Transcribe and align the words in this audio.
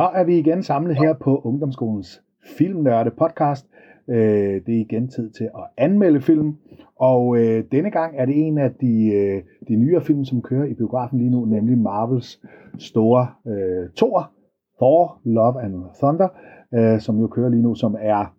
Så 0.00 0.06
er 0.06 0.24
vi 0.24 0.38
igen 0.38 0.62
samlet 0.62 0.96
her 0.96 1.14
på 1.14 1.40
Ungdomsskolens 1.44 2.22
Filmnørde 2.58 3.10
podcast. 3.10 3.66
Øh, 4.08 4.60
det 4.66 4.76
er 4.76 4.80
igen 4.80 5.08
tid 5.08 5.30
til 5.30 5.44
at 5.44 5.64
anmelde 5.76 6.20
film, 6.20 6.56
og 6.96 7.38
øh, 7.38 7.64
denne 7.72 7.90
gang 7.90 8.14
er 8.16 8.26
det 8.26 8.46
en 8.46 8.58
af 8.58 8.74
de, 8.74 9.12
øh, 9.14 9.42
de 9.68 9.76
nyere 9.76 10.00
film, 10.00 10.24
som 10.24 10.42
kører 10.42 10.64
i 10.64 10.74
biografen 10.74 11.18
lige 11.18 11.30
nu, 11.30 11.44
nemlig 11.44 11.78
Marvels 11.78 12.40
store 12.78 13.28
øh, 13.46 13.88
Thor, 13.96 14.30
Thor, 14.78 15.20
Love 15.24 15.62
and 15.62 15.74
Thunder, 15.98 16.28
øh, 16.74 17.00
som 17.00 17.20
jo 17.20 17.26
kører 17.26 17.48
lige 17.48 17.62
nu, 17.62 17.74
som 17.74 17.96
er 17.98 18.34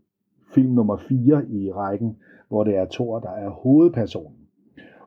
film 0.54 0.72
nummer 0.72 0.98
4 0.98 1.46
i 1.50 1.72
rækken, 1.72 2.16
hvor 2.48 2.64
det 2.64 2.78
er 2.78 2.86
Thor, 2.92 3.20
der 3.20 3.32
er 3.32 3.50
hovedpersonen. 3.50 4.38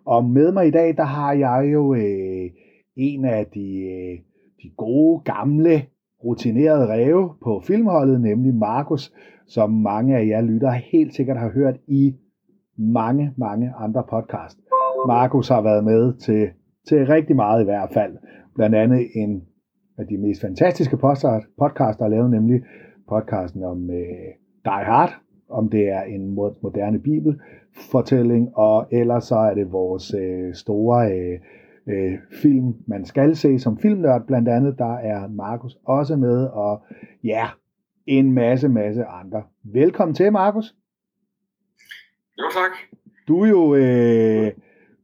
Og 0.05 0.25
med 0.25 0.53
mig 0.53 0.67
i 0.67 0.71
dag, 0.71 0.97
der 0.97 1.05
har 1.05 1.33
jeg 1.33 1.71
jo 1.73 1.95
øh, 1.95 2.51
en 2.97 3.25
af 3.25 3.47
de, 3.47 3.81
øh, 3.81 4.19
de 4.63 4.71
gode, 4.77 5.21
gamle, 5.25 5.83
rutinerede 6.25 6.89
ræve 6.89 7.31
på 7.43 7.63
filmholdet, 7.67 8.21
nemlig 8.21 8.55
Markus, 8.55 9.13
som 9.47 9.71
mange 9.71 10.17
af 10.17 10.27
jer 10.27 10.41
lytter 10.41 10.71
helt 10.71 11.15
sikkert 11.15 11.39
har 11.39 11.51
hørt 11.51 11.77
i 11.87 12.15
mange, 12.79 13.33
mange 13.37 13.73
andre 13.79 14.03
podcast. 14.11 14.59
Markus 15.07 15.49
har 15.49 15.63
været 15.63 15.85
med 15.85 16.15
til, 16.15 16.49
til 16.89 17.07
rigtig 17.07 17.37
meget 17.37 17.63
i 17.63 17.65
hvert 17.65 17.91
fald. 17.93 18.17
Blandt 18.55 18.77
andet 18.77 19.07
en 19.15 19.43
af 19.99 20.07
de 20.07 20.19
mest 20.19 20.41
fantastiske 20.41 20.97
podcasts, 20.97 21.99
der 21.99 22.05
er 22.05 22.09
lavet, 22.09 22.31
nemlig 22.31 22.63
podcasten 23.09 23.65
om 23.65 23.91
øh, 23.91 24.31
Die 24.65 24.85
Hard, 24.85 25.11
om 25.49 25.69
det 25.69 25.89
er 25.89 26.03
en 26.03 26.35
moderne 26.35 26.99
bibelfortælling, 26.99 28.57
og 28.57 28.87
ellers 28.93 29.25
så 29.25 29.37
er 29.37 29.55
det 29.55 29.73
vores 29.73 30.15
øh, 30.15 30.55
store 30.55 31.13
øh, 31.13 31.39
øh, 31.89 32.19
film, 32.43 32.75
man 32.87 33.05
skal 33.05 33.37
se 33.37 33.59
som 33.59 33.79
filmnørd, 33.79 34.27
blandt 34.27 34.49
andet, 34.49 34.79
der 34.79 34.95
er 34.95 35.29
Markus 35.29 35.77
også 35.87 36.17
med, 36.17 36.47
og 36.47 36.85
ja, 37.25 37.49
en 38.07 38.33
masse, 38.33 38.69
masse 38.69 39.05
andre. 39.05 39.43
Velkommen 39.65 40.15
til, 40.15 40.33
Markus. 40.33 40.75
Jo, 42.39 42.45
tak. 42.53 42.71
Du 43.29 43.45
jo, 43.45 43.75
øh, 43.75 44.53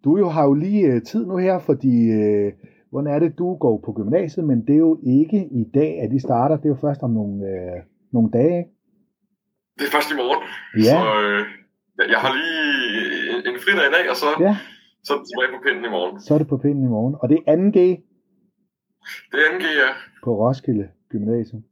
du 0.04 0.18
jo 0.18 0.28
har 0.28 0.44
jo 0.44 0.54
lige 0.54 0.86
øh, 0.86 1.02
tid 1.02 1.26
nu 1.26 1.36
her, 1.36 1.58
fordi 1.58 2.10
øh, 2.10 2.52
hvordan 2.90 3.14
er 3.14 3.18
det, 3.18 3.38
du 3.38 3.56
går 3.56 3.82
på 3.84 3.92
gymnasiet, 3.92 4.46
men 4.46 4.66
det 4.66 4.74
er 4.74 4.78
jo 4.78 5.00
ikke 5.06 5.48
i 5.52 5.64
dag, 5.74 6.00
at 6.00 6.10
de 6.10 6.20
starter. 6.20 6.56
Det 6.56 6.64
er 6.64 6.68
jo 6.68 6.78
først 6.80 7.02
om 7.02 7.10
nogle, 7.10 7.46
øh, 7.46 7.82
nogle 8.12 8.30
dage, 8.30 8.58
ikke? 8.58 8.70
Det 9.78 9.86
er 9.86 9.92
først 9.96 10.10
i 10.12 10.16
morgen. 10.16 10.42
Ja. 10.76 10.96
Så 10.96 11.00
øh, 11.22 11.42
jeg 12.12 12.20
har 12.24 12.32
lige 12.40 12.64
en, 13.32 13.54
en 13.54 13.60
fridag 13.64 13.86
i 13.90 13.92
dag, 13.96 14.10
og 14.10 14.16
så, 14.16 14.26
Ja, 14.40 14.56
så 15.04 15.14
er 15.14 15.18
det 15.18 15.26
tilbage 15.28 15.50
på 15.56 15.62
pinden 15.66 15.84
i 15.84 15.88
morgen. 15.88 16.20
så 16.20 16.34
er 16.34 16.38
det 16.38 16.48
på 16.48 16.56
pinden 16.56 16.84
i 16.84 16.88
morgen. 16.88 17.14
Og 17.20 17.28
det 17.28 17.38
er 17.46 17.56
2G 17.56 17.78
Det 19.32 19.40
er 19.46 19.50
2G, 19.58 19.64
ja. 19.82 19.90
på 20.24 20.30
Roskilde 20.40 20.88
Gymnasium. 21.10 21.62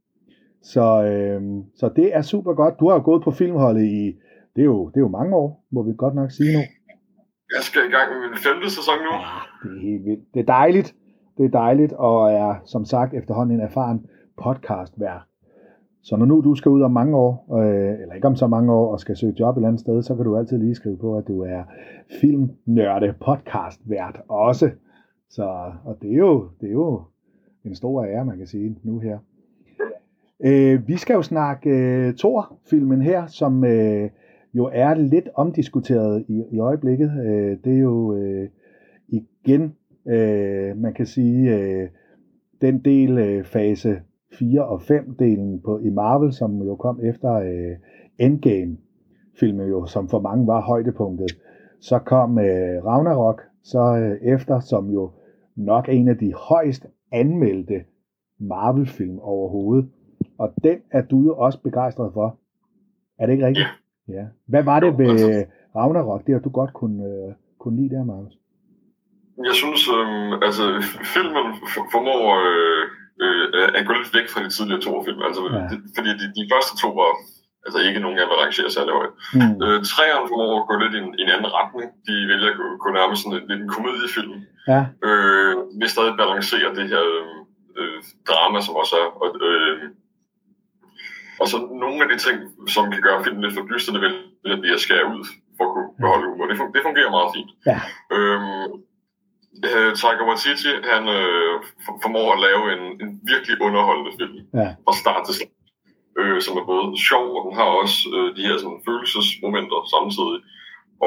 Så, 0.61 0.85
øh, 1.03 1.41
så 1.75 1.89
det 1.95 2.15
er 2.15 2.21
super 2.21 2.53
godt. 2.53 2.79
Du 2.79 2.87
har 2.87 2.95
jo 2.95 3.01
gået 3.03 3.23
på 3.23 3.31
filmholdet 3.31 3.85
i, 3.85 4.05
det 4.55 4.61
er 4.61 4.65
jo, 4.65 4.87
det 4.89 4.95
er 4.95 5.01
jo 5.01 5.07
mange 5.07 5.35
år, 5.35 5.65
må 5.71 5.83
vi 5.83 5.91
godt 5.97 6.15
nok 6.15 6.31
sige 6.31 6.53
nu. 6.57 6.59
Jeg 7.55 7.63
skal 7.63 7.81
i 7.89 7.91
gang 7.95 8.07
med 8.11 8.29
min 8.29 8.37
femte 8.37 8.69
sæson 8.69 8.97
nu. 9.07 9.13
Det 9.63 9.77
er 9.77 9.81
helt 9.81 10.05
vildt. 10.05 10.23
Det 10.33 10.39
er 10.39 10.45
dejligt. 10.45 10.95
Det 11.37 11.45
er 11.45 11.49
dejligt, 11.49 11.93
og 11.93 12.31
er 12.31 12.55
som 12.65 12.85
sagt 12.85 13.13
efterhånden 13.13 13.55
en 13.55 13.61
erfaren 13.61 14.05
podcast. 14.43 14.93
Så 16.01 16.17
når 16.17 16.25
nu 16.25 16.41
du 16.41 16.55
skal 16.55 16.69
ud 16.69 16.81
om 16.81 16.91
mange 16.91 17.17
år, 17.17 17.57
øh, 17.57 18.01
eller 18.01 18.15
ikke 18.15 18.27
om 18.27 18.35
så 18.35 18.47
mange 18.47 18.73
år, 18.73 18.91
og 18.91 18.99
skal 18.99 19.17
søge 19.17 19.35
job 19.39 19.55
et 19.55 19.59
eller 19.59 19.67
andet 19.67 19.79
sted, 19.79 20.01
så 20.01 20.15
kan 20.15 20.25
du 20.25 20.37
altid 20.37 20.57
lige 20.57 20.75
skrive 20.75 20.97
på, 20.97 21.17
at 21.17 21.27
du 21.27 21.41
er 21.41 21.63
filmnørde 22.21 23.13
podcast 23.25 23.81
vært 23.89 24.21
også. 24.27 24.69
Så, 25.29 25.71
og 25.85 25.97
det 26.01 26.11
er, 26.11 26.17
jo, 26.17 26.49
det 26.61 26.67
er 26.67 26.73
jo 26.73 27.01
en 27.65 27.75
stor 27.75 28.05
ære, 28.05 28.25
man 28.25 28.37
kan 28.37 28.47
sige 28.47 28.77
nu 28.83 28.99
her. 28.99 29.17
Øh, 30.45 30.87
vi 30.87 30.97
skal 30.97 31.13
jo 31.13 31.21
snakke 31.21 31.69
øh, 31.69 32.13
Thor-filmen 32.13 33.01
her, 33.01 33.27
som 33.27 33.63
øh, 33.63 34.09
jo 34.53 34.69
er 34.73 34.93
lidt 34.93 35.29
omdiskuteret 35.35 36.25
i, 36.27 36.43
i 36.51 36.59
øjeblikket. 36.59 37.11
Øh, 37.25 37.57
det 37.63 37.73
er 37.73 37.79
jo 37.79 38.15
øh, 38.15 38.49
igen, 39.07 39.75
øh, 40.07 40.77
man 40.77 40.93
kan 40.93 41.05
sige, 41.05 41.57
øh, 41.57 41.89
den 42.61 42.79
del 42.79 43.17
øh, 43.17 43.43
fase 43.43 44.01
4 44.33 44.65
og 44.65 44.81
5 44.81 45.15
delen 45.15 45.61
på 45.61 45.79
i 45.79 45.89
Marvel, 45.89 46.33
som 46.33 46.61
jo 46.61 46.75
kom 46.75 46.99
efter 47.03 47.33
øh, 47.33 47.77
Endgame 48.19 48.77
filmen 49.39 49.69
jo, 49.69 49.85
som 49.85 50.09
for 50.09 50.19
mange 50.19 50.47
var 50.47 50.61
højdepunktet. 50.61 51.31
Så 51.81 51.99
kom 51.99 52.39
øh, 52.39 52.85
Ragnarok 52.85 53.41
så 53.63 53.79
øh, 53.79 54.33
efter, 54.33 54.59
som 54.59 54.89
jo 54.89 55.11
nok 55.55 55.89
er 55.89 55.93
en 55.93 56.07
af 56.07 56.17
de 56.17 56.33
højst 56.33 56.85
anmeldte 57.11 57.83
Marvel-film 58.39 59.19
overhovedet. 59.19 59.89
Og 60.37 60.53
den 60.63 60.77
er 60.91 61.01
du 61.01 61.23
jo 61.23 61.37
også 61.37 61.61
begejstret 61.61 62.13
for. 62.13 62.37
Er 63.19 63.25
det 63.25 63.33
ikke 63.33 63.45
rigtigt? 63.45 63.67
Ja. 64.07 64.25
Hvad 64.45 64.63
var 64.63 64.79
det 64.79 64.97
ved 64.97 65.13
øh, 65.29 65.45
Ragnarok, 65.75 66.25
det 66.27 66.33
har 66.33 66.41
du 66.41 66.49
godt 66.49 66.73
kunne, 66.73 67.03
øh, 67.05 67.33
kunne 67.59 67.81
lide 67.81 67.95
der, 67.95 68.03
Markus? 68.03 68.37
Jeg 69.37 69.55
synes, 69.61 69.81
øh, 69.97 70.33
altså 70.47 70.63
filmen 71.13 71.45
formår 71.91 72.21
øh, 72.49 72.98
øh, 73.23 73.45
at 73.77 73.83
gå 73.87 73.91
lidt 73.93 74.13
væk 74.17 74.27
fra 74.29 74.43
de 74.43 74.49
tidligere 74.55 74.81
to 74.87 74.91
film. 75.07 75.21
Altså, 75.27 75.41
Ja. 75.45 75.57
ja. 75.59 75.67
de, 75.71 75.75
fordi 75.97 76.09
de, 76.21 76.25
de 76.37 76.43
første 76.53 76.73
to 76.83 76.89
var 77.01 77.11
altså 77.65 77.79
ikke 77.87 77.99
nogen, 78.03 78.17
jeg 78.21 78.27
vil 78.29 78.41
rangere 78.43 78.69
særlig 78.77 78.93
højt. 78.99 79.13
Mm. 79.37 79.53
Øh, 79.65 79.77
træerne 79.91 80.25
formår 80.31 80.53
at 80.61 80.67
gå 80.69 80.73
lidt 80.83 80.93
i 80.97 80.99
en, 81.03 81.09
i 81.19 81.21
en 81.25 81.31
anden 81.35 81.51
retning. 81.59 81.87
De 82.07 82.13
vælger 82.31 82.49
at 82.53 82.57
gå, 82.61 82.65
gå 82.83 82.87
nærmest 82.99 83.19
sådan 83.21 83.37
en, 83.37 83.47
lidt 83.49 83.61
en 83.63 83.73
komediefilm. 83.77 84.33
Ja, 84.71 84.81
øh, 85.07 85.53
vil 85.79 85.89
stadig 85.95 86.13
balancere 86.21 86.69
det 86.77 86.85
her 86.93 87.03
øh, 87.15 87.35
øh, 87.79 87.99
drama, 88.29 88.57
som 88.65 88.73
også 88.81 88.95
er. 89.03 89.07
Og, 89.23 89.29
øh, 89.47 89.75
og 91.41 91.47
så 91.51 91.57
nogle 91.83 91.99
af 92.03 92.07
de 92.11 92.17
ting, 92.25 92.37
som 92.75 92.83
kan 92.93 93.01
gøre 93.07 93.23
filmen 93.23 93.43
lidt 93.43 93.55
for 93.57 93.65
dyster, 93.71 93.91
det 93.93 94.01
vil 94.05 94.13
at 94.55 94.59
blive 94.61 94.73
at 94.79 94.83
skære 94.85 95.05
ud 95.15 95.21
for 95.57 95.63
at 95.67 95.71
kunne 95.73 95.89
beholde 96.03 96.25
humor. 96.29 96.45
Det, 96.49 96.57
fun- 96.59 96.73
det 96.75 96.81
fungerer 96.87 97.11
meget 97.17 97.29
fint. 97.35 97.51
Ja. 97.69 97.77
Øhm, 98.15 98.71
øh, 99.69 99.91
Taika 99.99 100.23
Waititi, 100.29 100.71
han 100.93 101.03
øh, 101.19 101.53
for- 101.85 101.99
formår 102.03 102.27
at 102.33 102.39
lave 102.47 102.63
en, 102.75 102.83
en 103.03 103.09
virkelig 103.31 103.55
underholdende 103.67 104.11
film 104.19 104.35
ja, 104.61 104.69
fra 104.85 104.93
start 105.01 105.21
til 105.25 105.35
slut, 105.37 105.55
øh, 106.19 106.37
som 106.45 106.53
er 106.59 106.65
både 106.71 106.85
sjov, 107.09 107.27
og 107.37 107.41
den 107.45 107.53
har 107.59 107.69
også 107.81 107.97
øh, 108.15 108.27
de 108.37 108.41
her 108.47 108.57
sådan, 108.61 108.81
følelsesmomenter 108.87 109.79
samtidig. 109.95 110.39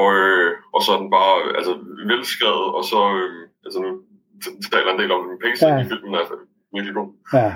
Og, 0.00 0.08
øh, 0.22 0.50
og 0.74 0.80
så 0.82 0.88
er 0.94 0.98
den 1.02 1.10
bare 1.18 1.34
altså, 1.58 1.72
velskrevet, 2.12 2.66
og 2.78 2.82
så 2.90 3.00
øh, 3.20 3.40
altså, 3.66 3.78
nu 3.84 3.90
taler 4.72 4.90
en 4.92 5.00
del 5.00 5.12
om 5.16 5.22
den 5.28 5.38
pacing 5.44 5.70
Ja. 5.72 5.80
i 5.84 5.88
filmen, 5.90 6.14
er 6.14 6.24
virkelig 6.74 6.94
god. 7.00 7.10
ja, 7.40 7.50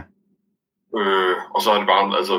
Øh, 1.01 1.37
og 1.55 1.61
så 1.63 1.69
er 1.73 1.79
det 1.79 1.87
bare, 1.95 2.05
altså, 2.21 2.37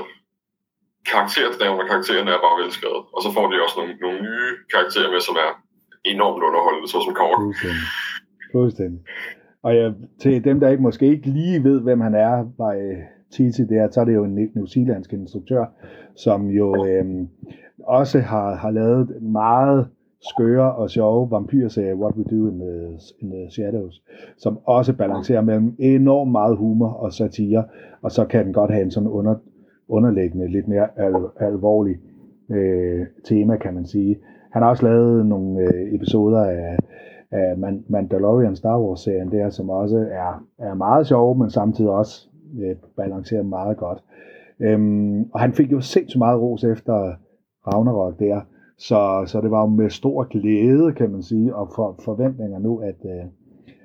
karakterdreven 1.12 1.80
og 1.82 1.88
karaktererne 1.92 2.32
er 2.32 2.42
bare 2.46 2.60
velskrevet. 2.64 3.02
Og 3.16 3.20
så 3.24 3.30
får 3.36 3.46
de 3.52 3.64
også 3.66 3.76
nogle, 3.80 3.94
nogle 4.06 4.20
nye 4.28 4.50
karakterer 4.74 5.12
med, 5.14 5.22
som 5.28 5.36
er 5.46 5.52
enormt 6.14 6.44
underholdende, 6.48 6.88
såsom 6.94 7.14
Kork. 7.22 7.40
fuldstændig. 7.42 7.86
Fuldstændig. 8.52 9.00
Og 9.64 9.76
ja, 9.76 9.92
til 10.20 10.44
dem, 10.44 10.60
der 10.60 10.70
ikke 10.70 10.84
måske 10.84 11.08
ikke 11.08 11.28
lige 11.28 11.64
ved, 11.64 11.82
hvem 11.82 12.00
han 12.02 12.16
er, 12.16 12.46
var 12.58 12.74
øh, 12.74 12.98
Titi 13.32 13.64
der, 13.64 13.88
så 13.92 14.02
er 14.02 14.06
det 14.06 14.16
jo 14.16 14.24
en 14.24 14.50
new 14.56 14.66
zealandsk 14.66 15.14
instruktør, 15.14 15.66
som 16.16 16.48
jo 16.48 16.86
øh, 16.86 17.06
også 17.84 18.20
har, 18.20 18.56
har 18.56 18.72
lavet 18.72 19.18
en 19.22 19.32
meget 19.32 19.88
skøre 20.22 20.76
og 20.76 20.90
sjove 20.90 21.32
vampyrserie, 21.32 21.96
What 21.96 22.16
We 22.16 22.24
Do 22.24 22.50
in 22.50 22.60
the, 22.60 23.00
in 23.22 23.30
the 23.32 23.52
Shadows, 23.52 24.04
som 24.38 24.60
også 24.66 24.94
balancerer 24.94 25.42
mellem 25.42 25.76
enormt 25.80 26.32
meget 26.32 26.58
humor 26.58 26.90
og 26.90 27.14
satire, 27.14 27.64
og 28.02 28.12
så 28.12 28.26
kan 28.26 28.46
den 28.46 28.54
godt 28.54 28.72
have 28.72 28.84
en 28.84 28.92
sådan 28.92 29.10
under, 29.10 29.36
underliggende, 29.88 30.48
lidt 30.48 30.68
mere 30.68 30.88
al, 30.96 31.14
alvorlig 31.40 31.96
øh, 32.52 33.06
tema, 33.24 33.58
kan 33.58 33.74
man 33.74 33.86
sige. 33.86 34.18
Han 34.52 34.62
har 34.62 34.70
også 34.70 34.86
lavet 34.86 35.26
nogle 35.26 35.60
øh, 35.62 35.94
episoder 35.94 36.44
af, 36.44 36.78
af 37.32 37.58
Man- 37.58 37.86
Mandalorian 37.90 38.56
Star 38.56 38.80
Wars-serien 38.82 39.32
der, 39.32 39.50
som 39.50 39.70
også 39.70 39.98
er, 39.98 40.46
er 40.58 40.74
meget 40.74 41.08
sjove, 41.08 41.38
men 41.38 41.50
samtidig 41.50 41.92
også 41.92 42.30
øh, 42.60 42.76
balancerer 42.98 43.44
meget 43.44 43.78
godt. 43.78 44.04
Øhm, 44.60 45.24
og 45.34 45.40
han 45.40 45.54
fik 45.54 45.72
jo 45.72 45.82
sindssygt 45.82 46.20
meget 46.20 46.42
ros 46.42 46.64
efter 46.64 47.14
Ragnarok 47.68 48.20
der, 48.20 48.42
så, 48.78 49.24
så 49.26 49.42
det 49.42 49.52
var 49.52 49.62
jo 49.62 49.68
med 49.68 49.90
stor 49.90 50.24
glæde, 50.24 50.94
kan 50.94 51.12
man 51.12 51.24
sige, 51.24 51.56
og 51.56 51.70
for 51.76 52.00
forventninger 52.06 52.60
nu, 52.60 52.78
at, 52.78 52.96
øh, 53.06 53.26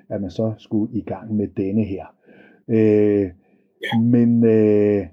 at 0.09 0.21
man 0.21 0.29
så 0.29 0.53
skulle 0.57 0.93
i 0.93 1.01
gang 1.01 1.35
med 1.35 1.47
denne 1.47 1.83
her. 1.83 2.05
Øh, 2.67 3.31
men 4.01 4.45
øh, 4.45 5.05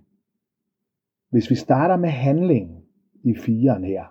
hvis 1.31 1.51
vi 1.51 1.55
starter 1.55 1.97
med 1.97 2.09
handlingen 2.09 2.77
i 3.25 3.35
firen 3.35 3.85
her, 3.85 4.03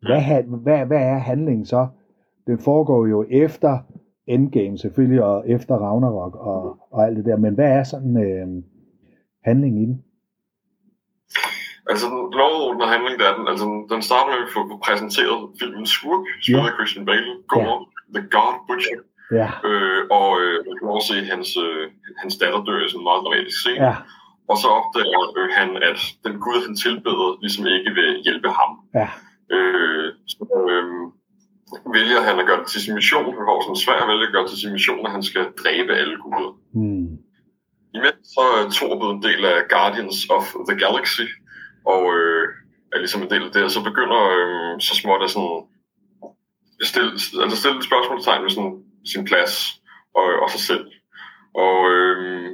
hvad, 0.00 0.42
hvad, 0.62 0.86
hvad 0.86 1.02
er 1.02 1.18
handlingen 1.18 1.64
så? 1.64 1.86
Den 2.46 2.58
foregår 2.58 3.06
jo 3.06 3.26
efter 3.30 3.78
Endgame 4.26 4.78
selvfølgelig, 4.78 5.22
og 5.22 5.48
efter 5.48 5.74
Ragnarok 5.74 6.34
og, 6.34 6.78
og 6.90 7.06
alt 7.06 7.16
det 7.16 7.24
der, 7.24 7.36
men 7.36 7.54
hvad 7.54 7.70
er 7.78 7.84
sådan 7.84 8.16
øh, 8.26 8.46
handlingen 9.44 9.82
i 9.82 9.86
den? 9.86 10.04
Altså, 11.90 12.06
den 12.06 12.20
lovordnede 12.40 12.88
handling, 12.94 13.14
der 13.20 13.26
er 13.30 13.36
den, 13.38 13.46
altså, 13.52 13.66
den 13.92 14.02
starter 14.02 14.28
med, 14.30 14.38
at 14.38 14.44
vi 14.46 14.52
får 14.56 14.80
præsenteret 14.86 15.38
filmen 15.60 15.86
Skurk, 15.86 16.24
spillet 16.42 16.70
af 16.70 16.76
Christian 16.78 17.06
Bale, 17.06 17.32
Gore, 17.52 17.78
The 18.14 18.22
God 18.36 18.54
Butcher, 18.66 19.02
Ja, 19.40 19.48
øh, 19.68 20.02
og 20.18 20.28
øh, 20.42 20.56
man 20.66 20.74
kan 20.78 20.88
også 20.96 21.08
se 21.12 21.18
hans, 21.32 21.48
øh, 21.66 21.84
hans 22.22 22.34
datter 22.42 22.60
dør 22.64 22.84
i 22.84 22.88
sådan 22.88 23.00
en 23.00 23.08
meget 23.10 23.22
dramatisk 23.24 23.58
scene. 23.60 23.84
ja, 23.88 23.94
Og 24.50 24.56
så 24.62 24.68
opdager 24.78 25.20
øh, 25.38 25.48
han, 25.58 25.68
at 25.90 25.98
den 26.24 26.34
Gud, 26.44 26.58
han 26.66 26.74
tilbeder, 26.86 27.28
ligesom 27.44 27.64
ikke 27.76 27.90
vil 27.98 28.10
hjælpe 28.26 28.50
ham. 28.60 28.70
Ja. 29.00 29.08
Øh, 29.56 30.08
så 30.32 30.44
øh, 30.74 30.84
vælger 31.96 32.20
han 32.20 32.40
at 32.40 32.46
gøre 32.46 32.60
det 32.60 32.68
til 32.70 32.80
sin 32.82 32.94
mission. 32.94 33.24
Får 33.24 33.62
sådan 33.62 33.84
svært 33.84 34.02
at 34.02 34.08
vælge 34.08 34.26
at 34.26 34.32
gøre 34.32 34.42
det 34.42 34.50
til 34.50 34.60
sin 34.60 34.72
mission, 34.72 35.06
at 35.06 35.12
han 35.12 35.22
skal 35.22 35.44
dræbe 35.62 35.92
alle 36.00 36.16
guder. 36.22 36.52
Mm. 36.74 37.08
Imens 37.96 38.26
så 38.34 38.44
er 38.58 38.70
Thor 38.76 38.94
blevet 38.98 39.14
en 39.14 39.22
del 39.28 39.44
af 39.44 39.58
Guardians 39.74 40.18
of 40.36 40.44
the 40.68 40.78
Galaxy, 40.84 41.26
og 41.92 42.02
øh, 42.16 42.44
er 42.92 42.98
ligesom 42.98 43.22
en 43.22 43.30
del 43.30 43.42
af 43.42 43.52
det, 43.52 43.62
og 43.64 43.70
så 43.70 43.82
begynder 43.90 44.20
øh, 44.38 44.80
så 44.80 44.92
småt 45.00 45.22
at 45.22 45.30
sådan 45.30 45.58
stille, 46.90 47.10
altså 47.42 47.56
stille 47.60 47.78
et 47.78 47.88
spørgsmålstegn 47.90 48.42
ved 48.42 48.50
sådan, 48.50 48.76
sin 49.12 49.24
plads 49.24 49.54
og, 50.20 50.26
og 50.42 50.50
sig 50.50 50.60
selv. 50.60 50.86
Og 51.54 51.76
øh, 51.92 52.50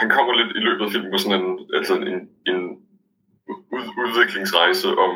han 0.00 0.08
kommer 0.10 0.32
lidt 0.34 0.56
i 0.56 0.62
løbet 0.68 0.84
af 0.84 0.90
filmen 0.92 1.12
på 1.12 1.18
sådan 1.18 1.40
en, 1.40 1.50
altså 1.78 1.94
en, 1.94 2.18
en 2.50 2.60
ud, 3.76 3.84
udviklingsrejse 4.04 4.88
om 5.06 5.12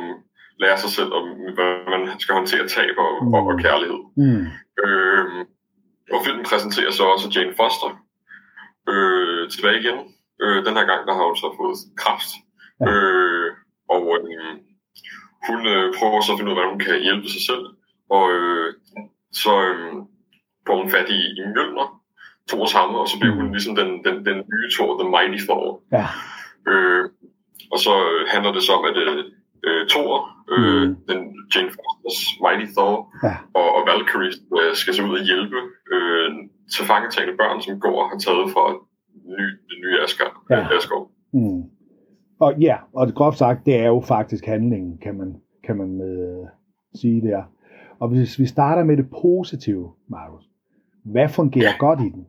lære 0.60 0.78
sig 0.78 0.90
selv 0.90 1.12
om, 1.12 1.24
hvordan 1.54 2.00
man 2.08 2.20
skal 2.20 2.34
håndtere 2.34 2.68
tab 2.68 2.96
og, 2.98 3.12
mm. 3.24 3.34
og, 3.34 3.42
og 3.46 3.58
kærlighed. 3.64 4.00
Mm. 4.16 4.46
Øh, 4.84 5.26
og 6.14 6.18
filmen 6.24 6.44
præsenterer 6.44 6.90
så 6.90 7.04
også 7.04 7.26
Jane 7.34 7.54
Foster 7.60 7.90
øh, 8.92 9.50
tilbage 9.50 9.80
igen. 9.82 9.98
Øh, 10.42 10.58
den 10.66 10.74
her 10.78 10.86
gang, 10.90 11.02
der 11.08 11.14
har 11.14 11.24
hun 11.26 11.36
så 11.36 11.48
fået 11.58 11.76
kraft. 12.02 12.30
Ja. 12.80 12.86
Øh, 12.90 13.50
og 13.94 14.02
øh, 14.18 14.54
hun 15.48 15.60
øh, 15.74 15.86
prøver 15.98 16.20
så 16.20 16.32
at 16.32 16.38
finde 16.38 16.50
ud 16.50 16.56
af, 16.56 16.58
hvordan 16.58 16.74
hun 16.74 16.84
kan 16.86 17.02
hjælpe 17.06 17.28
sig 17.34 17.42
selv. 17.50 17.64
Og 18.16 18.24
øh, 18.36 18.68
så 19.42 19.52
øh, 19.70 19.92
får 20.66 20.76
hun 20.80 20.90
fat 20.90 21.08
i, 21.18 21.20
i 21.38 21.42
Mjølner, 21.52 21.88
Thors 22.48 22.72
hammer, 22.72 22.98
og 22.98 23.08
så 23.08 23.16
bliver 23.20 23.34
hun 23.34 23.52
ligesom 23.52 23.74
den, 23.80 23.88
den, 24.06 24.16
den 24.28 24.38
nye 24.52 24.68
Thor, 24.74 24.90
The 25.00 25.10
Mighty 25.14 25.40
Thor. 25.46 25.82
Ja. 25.96 26.06
Øh, 26.70 27.04
og 27.72 27.78
så 27.84 27.94
øh, 28.10 28.22
handler 28.32 28.52
det 28.52 28.62
så 28.62 28.72
om, 28.72 28.84
at 28.90 28.96
øh, 28.96 29.24
øh, 29.68 29.82
Thor, 29.92 30.14
øh, 30.54 30.82
Mm. 30.88 30.96
den 31.10 31.20
Jane 31.52 31.70
Fosters 31.76 32.20
Mighty 32.44 32.66
Thor, 32.76 32.94
Ja. 33.26 33.34
og, 33.60 33.66
og 33.76 33.82
Valkyrie 33.90 34.34
øh, 34.58 34.72
skal 34.80 34.94
så 34.94 35.02
ud 35.08 35.18
og 35.20 35.24
hjælpe 35.30 35.58
øh, 35.94 36.28
til 36.72 36.82
fangetagende 36.90 37.36
børn, 37.42 37.58
som 37.62 37.80
går 37.84 37.96
og 38.02 38.08
har 38.10 38.18
taget 38.26 38.46
fra 38.54 38.64
ny, 39.36 39.44
det 39.68 39.76
nye 39.84 39.96
Asgard. 40.04 40.34
Ja. 40.50 40.58
Ja. 40.58 40.76
Asgard. 40.76 41.06
Mm. 41.32 41.62
Og 42.40 42.50
ja, 42.60 42.76
og 42.94 43.06
det 43.06 43.14
groft 43.14 43.38
sagt, 43.38 43.66
det 43.66 43.74
er 43.76 43.86
jo 43.86 44.00
faktisk 44.14 44.44
handlingen, 44.46 44.98
kan 44.98 45.14
man, 45.18 45.30
kan 45.66 45.76
man 45.76 45.90
øh, 46.10 46.46
sige 47.00 47.20
der. 47.28 47.42
Og 48.00 48.08
hvis 48.08 48.38
vi 48.38 48.46
starter 48.46 48.84
med 48.84 48.96
det 48.96 49.06
positive, 49.22 49.88
Markus, 50.08 50.44
hvad 51.04 51.28
fungerer 51.28 51.72
godt 51.78 52.00
i 52.00 52.08
den? 52.08 52.26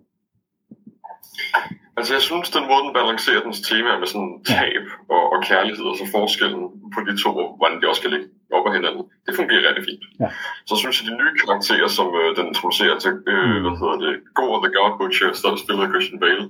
Altså 1.97 2.11
jeg 2.17 2.23
synes, 2.29 2.47
den 2.57 2.65
måde, 2.69 2.81
den 2.85 2.93
balancerer 2.99 3.41
dens 3.47 3.61
tema 3.69 3.91
med 4.01 4.07
sådan 4.13 4.33
tab 4.51 4.85
og, 5.15 5.21
og 5.33 5.39
kærlighed, 5.49 5.85
og 5.91 5.95
så 6.01 6.05
forskellen 6.17 6.63
på 6.93 6.99
de 7.07 7.13
to, 7.23 7.31
og 7.43 7.47
hvordan 7.59 7.77
de 7.81 7.89
også 7.91 8.01
kan 8.03 8.11
ligge 8.13 8.27
op 8.57 8.65
ad 8.67 8.73
hinanden, 8.77 9.03
det 9.25 9.33
fungerer 9.39 9.67
rigtig 9.69 9.85
fint. 9.89 10.03
Ja. 10.21 10.27
Så 10.69 10.75
synes 10.81 10.95
jeg, 10.97 11.05
de 11.09 11.15
nye 11.21 11.33
karakterer, 11.43 11.87
som 11.97 12.07
øh, 12.21 12.29
den 12.37 12.45
introducerer 12.51 12.97
til, 13.03 13.13
øh, 13.31 13.45
Mm. 13.51 13.61
hvad 13.63 13.75
hedder 13.81 13.97
det, 14.05 14.13
Gore 14.39 14.57
the 14.63 14.71
God 14.77 14.91
Butcher, 14.99 15.29
spillet 15.63 15.83
af 15.85 15.91
Christian 15.93 16.19
Bale, 16.23 16.45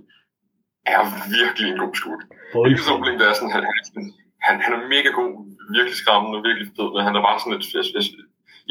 er 0.95 1.03
virkelig 1.39 1.65
en 1.71 1.79
god 1.83 1.93
skurk. 2.01 2.21
Ikke 2.69 2.83
så 2.87 2.93
det 3.19 3.25
er 3.29 3.33
sådan, 3.37 3.53
han, 3.57 3.63
han, 4.47 4.55
han, 4.65 4.71
er 4.77 4.81
mega 4.95 5.09
god, 5.19 5.31
virkelig 5.77 5.97
skræmmende, 6.01 6.37
virkelig 6.47 6.67
fed, 6.77 6.87
men 6.95 7.01
han 7.07 7.15
er 7.17 7.23
bare 7.27 7.37
sådan 7.39 7.53
lidt, 7.55 7.65
jeg, 7.77 7.83
jeg, 7.95 8.03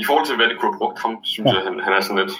i 0.02 0.04
forhold 0.08 0.26
til, 0.26 0.36
hvad 0.38 0.48
de 0.50 0.54
kunne 0.56 0.72
have 0.72 0.82
brugt 0.82 0.98
ham, 1.04 1.12
synes 1.34 1.46
Ja. 1.48 1.54
jeg, 1.56 1.62
han, 1.66 1.74
han 1.86 1.92
er 1.96 2.02
sådan 2.06 2.20
lidt, 2.22 2.34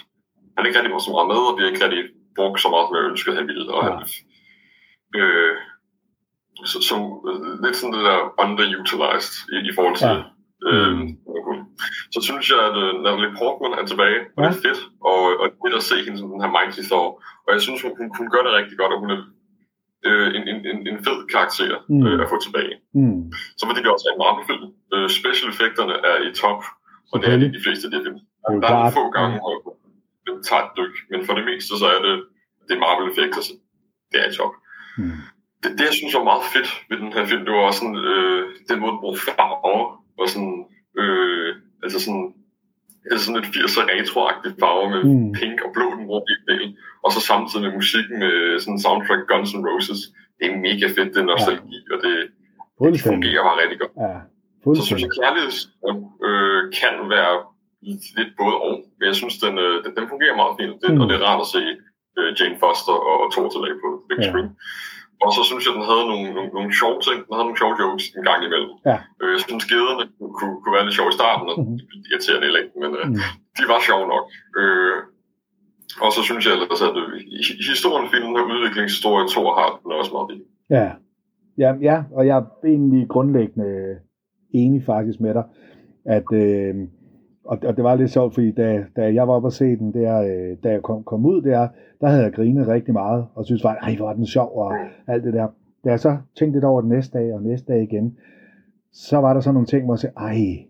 han 0.53 0.59
er 0.61 0.67
ikke 0.67 0.79
rigtig 0.79 1.01
så 1.07 1.11
meget 1.15 1.27
med, 1.31 1.39
og 1.49 1.53
bliver 1.55 1.69
ikke 1.71 1.83
rigtig 1.85 2.03
brugt 2.37 2.59
så 2.61 2.69
meget, 2.73 2.85
som 2.87 2.95
jeg 2.97 3.09
ønskede, 3.11 3.35
han 3.39 3.47
ville. 3.51 3.73
Og 3.75 3.81
Ja. 3.85 3.91
han, 3.91 3.99
øh, 5.19 5.55
så, 6.71 6.77
så 6.89 6.95
øh, 7.27 7.63
lidt 7.63 7.75
sådan 7.75 7.93
det 7.95 8.03
der 8.09 8.19
underutilized 8.43 9.35
i, 9.55 9.57
i 9.69 9.71
forhold 9.77 9.95
til, 10.01 10.07
Ja. 10.07 10.23
øh, 10.69 10.91
Mm. 10.97 11.07
så 12.15 12.19
synes 12.27 12.45
jeg, 12.51 12.59
at 12.69 12.75
uh, 12.83 12.91
Natalie 13.03 13.35
Portman 13.39 13.73
er 13.79 13.85
tilbage, 13.91 14.19
og 14.35 14.39
det 14.43 14.49
er 14.57 14.61
fedt, 14.67 14.79
og, 15.09 15.17
og 15.39 15.43
det 15.49 15.55
er 15.57 15.61
fedt 15.65 15.79
at 15.81 15.87
se 15.91 15.97
hende 16.05 16.17
som 16.19 16.29
den 16.33 16.41
her 16.43 16.51
Mighty 16.57 16.81
Thor, 16.91 17.07
og 17.45 17.49
jeg 17.55 17.61
synes, 17.65 17.79
hun, 17.83 17.91
hun, 17.99 18.07
hun 18.19 18.27
gør 18.33 18.41
det 18.45 18.51
rigtig 18.59 18.77
godt, 18.81 18.93
og 18.95 18.99
hun 19.03 19.09
er 19.15 19.21
øh, 20.07 20.27
en, 20.37 20.43
en, 20.51 20.59
en, 20.89 20.97
fed 21.07 21.17
karakter 21.33 21.77
Mm. 21.91 22.03
øh, 22.07 22.17
at 22.23 22.27
få 22.31 22.37
tilbage. 22.45 22.73
Mm. 22.99 23.21
Så 23.57 23.63
var 23.67 23.73
det 23.73 23.93
også 23.95 24.07
en 24.11 24.19
Marvel-film. 24.23 24.65
Øh, 24.93 25.07
special 25.19 25.47
effekterne 25.53 25.95
er 26.11 26.17
i 26.27 26.29
top, 26.43 26.61
og 27.11 27.15
det 27.21 27.27
er 27.33 27.37
de, 27.41 27.47
de 27.57 27.61
fleste 27.65 27.83
af 27.87 27.91
de 27.93 27.99
film. 28.05 28.19
Er 28.45 28.49
Der 28.63 28.69
er 28.73 28.77
nogle 28.79 28.97
få 28.99 29.03
gange, 29.17 29.35
hvor 29.43 29.53
tager 30.47 30.63
et 30.67 30.71
dyk, 30.79 30.95
men 31.11 31.19
for 31.25 31.33
det 31.37 31.45
meste, 31.51 31.71
så 31.81 31.87
er 31.95 31.99
det, 32.07 32.15
det 32.67 32.73
er 32.75 32.83
Marvel-effekter, 32.85 33.41
så 33.47 33.53
det 34.11 34.19
er 34.25 34.31
top. 34.31 34.53
Mm. 34.97 35.17
Det, 35.61 35.69
det, 35.77 35.83
jeg 35.89 35.95
synes 35.99 36.13
var 36.19 36.29
meget 36.31 36.45
fedt 36.55 36.69
ved 36.89 36.97
den 37.03 37.13
her 37.15 37.25
film, 37.31 37.43
det 37.45 37.53
var 37.53 37.63
også 37.69 37.79
sådan, 37.81 37.99
øh, 38.13 38.41
den 38.69 38.79
måde, 38.81 38.91
den 38.93 39.03
brugte 39.03 39.21
farver, 39.27 39.85
og 40.19 40.25
sådan, 40.33 40.57
øh, 41.01 41.49
altså 41.83 41.97
sådan, 42.05 42.25
altså 43.11 43.23
sådan 43.25 43.39
lidt 43.41 43.53
80'er 43.55 43.85
retro-agtige 43.95 44.55
farver 44.61 44.87
med 44.93 45.01
Mm. 45.09 45.31
pink 45.39 45.57
og 45.65 45.69
blå, 45.75 45.85
den 45.97 46.05
brugte 46.09 46.31
i 46.35 46.37
del, 46.51 46.67
og 47.03 47.09
så 47.15 47.19
samtidig 47.31 47.63
med 47.65 47.73
musikken 47.79 48.15
med 48.23 48.35
sådan 48.63 48.79
soundtrack 48.85 49.21
Guns 49.31 49.51
N' 49.57 49.65
Roses. 49.69 50.01
Det 50.37 50.45
er 50.51 50.55
mega 50.67 50.85
fedt, 50.95 51.17
er 51.17 51.23
nostalgi, 51.31 51.77
ja. 51.87 51.93
og 51.93 51.97
det, 52.03 52.13
det 52.93 53.01
fungerer 53.11 53.43
bare 53.47 53.57
rigtig 53.61 53.79
godt. 53.83 53.93
Ja, 54.05 54.13
Så 54.77 54.81
synes 54.87 55.01
jeg, 55.05 55.11
kærlighed 55.21 55.51
øh, 56.27 56.61
kan 56.81 56.95
være 57.15 57.33
lidt 58.19 58.31
både 58.41 58.55
og, 58.67 58.73
men 58.97 59.05
jeg 59.09 59.15
synes, 59.21 59.35
den, 59.45 59.55
øh, 59.65 59.75
den, 59.83 59.91
den 59.97 60.05
fungerer 60.11 60.35
meget 60.41 60.55
fint, 60.59 60.75
det, 60.81 60.89
Mm. 60.89 60.95
mm. 60.95 61.01
og 61.01 61.05
det 61.09 61.15
er 61.17 61.25
rart 61.29 61.41
at 61.45 61.51
se 61.55 61.61
øh, 62.19 62.29
Jane 62.39 62.57
Foster 62.63 62.95
og, 63.09 63.15
og 63.23 63.27
Thor 63.33 63.47
tilbage 63.53 63.77
på 63.83 63.89
big 64.09 64.17
Ja. 64.21 64.27
screen. 64.29 64.49
Og 65.25 65.29
så 65.37 65.41
synes 65.49 65.63
jeg, 65.65 65.73
den 65.77 65.85
havde 65.91 66.05
nogle, 66.11 66.27
nogle, 66.37 66.51
nogle 66.57 66.71
sjove 66.79 66.99
ting, 67.07 67.17
den 67.25 67.33
havde 67.35 67.47
nogle 67.47 67.61
sjove 67.61 67.75
jokes 67.83 68.05
en 68.17 68.25
gang 68.29 68.39
imellem. 68.47 68.71
Ja. 68.89 68.97
Øh, 69.21 69.29
jeg 69.35 69.41
synes, 69.47 69.63
gederne 69.71 70.03
kunne, 70.17 70.33
kunne, 70.39 70.55
kunne 70.61 70.75
være 70.77 70.85
lidt 70.87 70.97
sjove 70.99 71.11
i 71.13 71.17
starten, 71.19 71.45
og 71.51 71.55
Mhm. 71.59 71.75
blev 71.89 71.99
irriterende 72.11 72.47
i 72.49 72.53
længden, 72.57 72.77
men 72.83 72.91
øh, 72.99 73.05
Mm. 73.09 73.19
de 73.57 73.63
var 73.71 73.79
sjove 73.89 74.05
nok. 74.13 74.25
Øh, 74.61 74.97
og 76.05 76.09
så 76.15 76.21
synes 76.27 76.41
jeg 76.45 76.53
ellers, 76.55 76.81
at 76.89 76.95
øh, 77.03 77.09
hi- 77.45 77.61
historien 77.71 78.05
i 78.07 78.11
filmen 78.13 78.33
og 78.39 78.45
udviklingshistorie, 78.55 79.25
Thor 79.33 79.49
har 79.59 79.69
den 79.81 79.87
er 79.93 79.97
også 80.01 80.13
meget 80.17 80.29
vigtig. 80.31 80.47
Ja. 80.77 80.87
ja, 81.63 81.69
ja, 81.89 81.97
og 82.17 82.21
jeg 82.29 82.35
er 82.41 82.45
egentlig 82.73 83.01
grundlæggende 83.13 83.69
enig 84.61 84.79
faktisk 84.91 85.19
med 85.25 85.33
dig, 85.39 85.45
at 86.17 86.27
øh, 86.43 86.73
og, 87.43 87.57
og 87.65 87.75
det 87.75 87.83
var 87.83 87.95
lidt 87.95 88.11
sjovt, 88.11 88.33
fordi 88.33 88.51
da, 88.51 88.85
da 88.95 89.13
jeg 89.13 89.27
var 89.27 89.33
oppe 89.33 89.47
og 89.47 89.51
se 89.51 89.65
den 89.65 89.93
der, 89.93 90.21
øh, 90.21 90.57
da 90.63 90.69
jeg 90.69 90.81
kom, 90.81 91.03
kom 91.03 91.25
ud 91.25 91.41
der, 91.41 91.67
der 92.01 92.07
havde 92.07 92.23
jeg 92.23 92.33
grinet 92.33 92.67
rigtig 92.67 92.93
meget, 92.93 93.25
og 93.35 93.45
synes 93.45 93.61
bare, 93.61 93.77
ej, 93.81 93.95
hvor 93.95 94.05
var 94.05 94.13
den 94.13 94.25
sjov, 94.25 94.57
og 94.57 94.73
alt 95.07 95.23
det 95.23 95.33
der. 95.33 95.47
Da 95.83 95.89
jeg 95.89 95.99
så 95.99 96.17
tænkte 96.39 96.55
lidt 96.55 96.65
over 96.65 96.81
det 96.81 96.89
næste 96.89 97.17
dag, 97.17 97.33
og 97.33 97.43
næste 97.43 97.73
dag 97.73 97.83
igen, 97.83 98.17
så 98.91 99.17
var 99.17 99.33
der 99.33 99.41
sådan 99.41 99.53
nogle 99.53 99.67
ting, 99.67 99.85
hvor 99.85 99.93
jeg 99.93 99.99
sagde, 99.99 100.15
ej, 100.17 100.65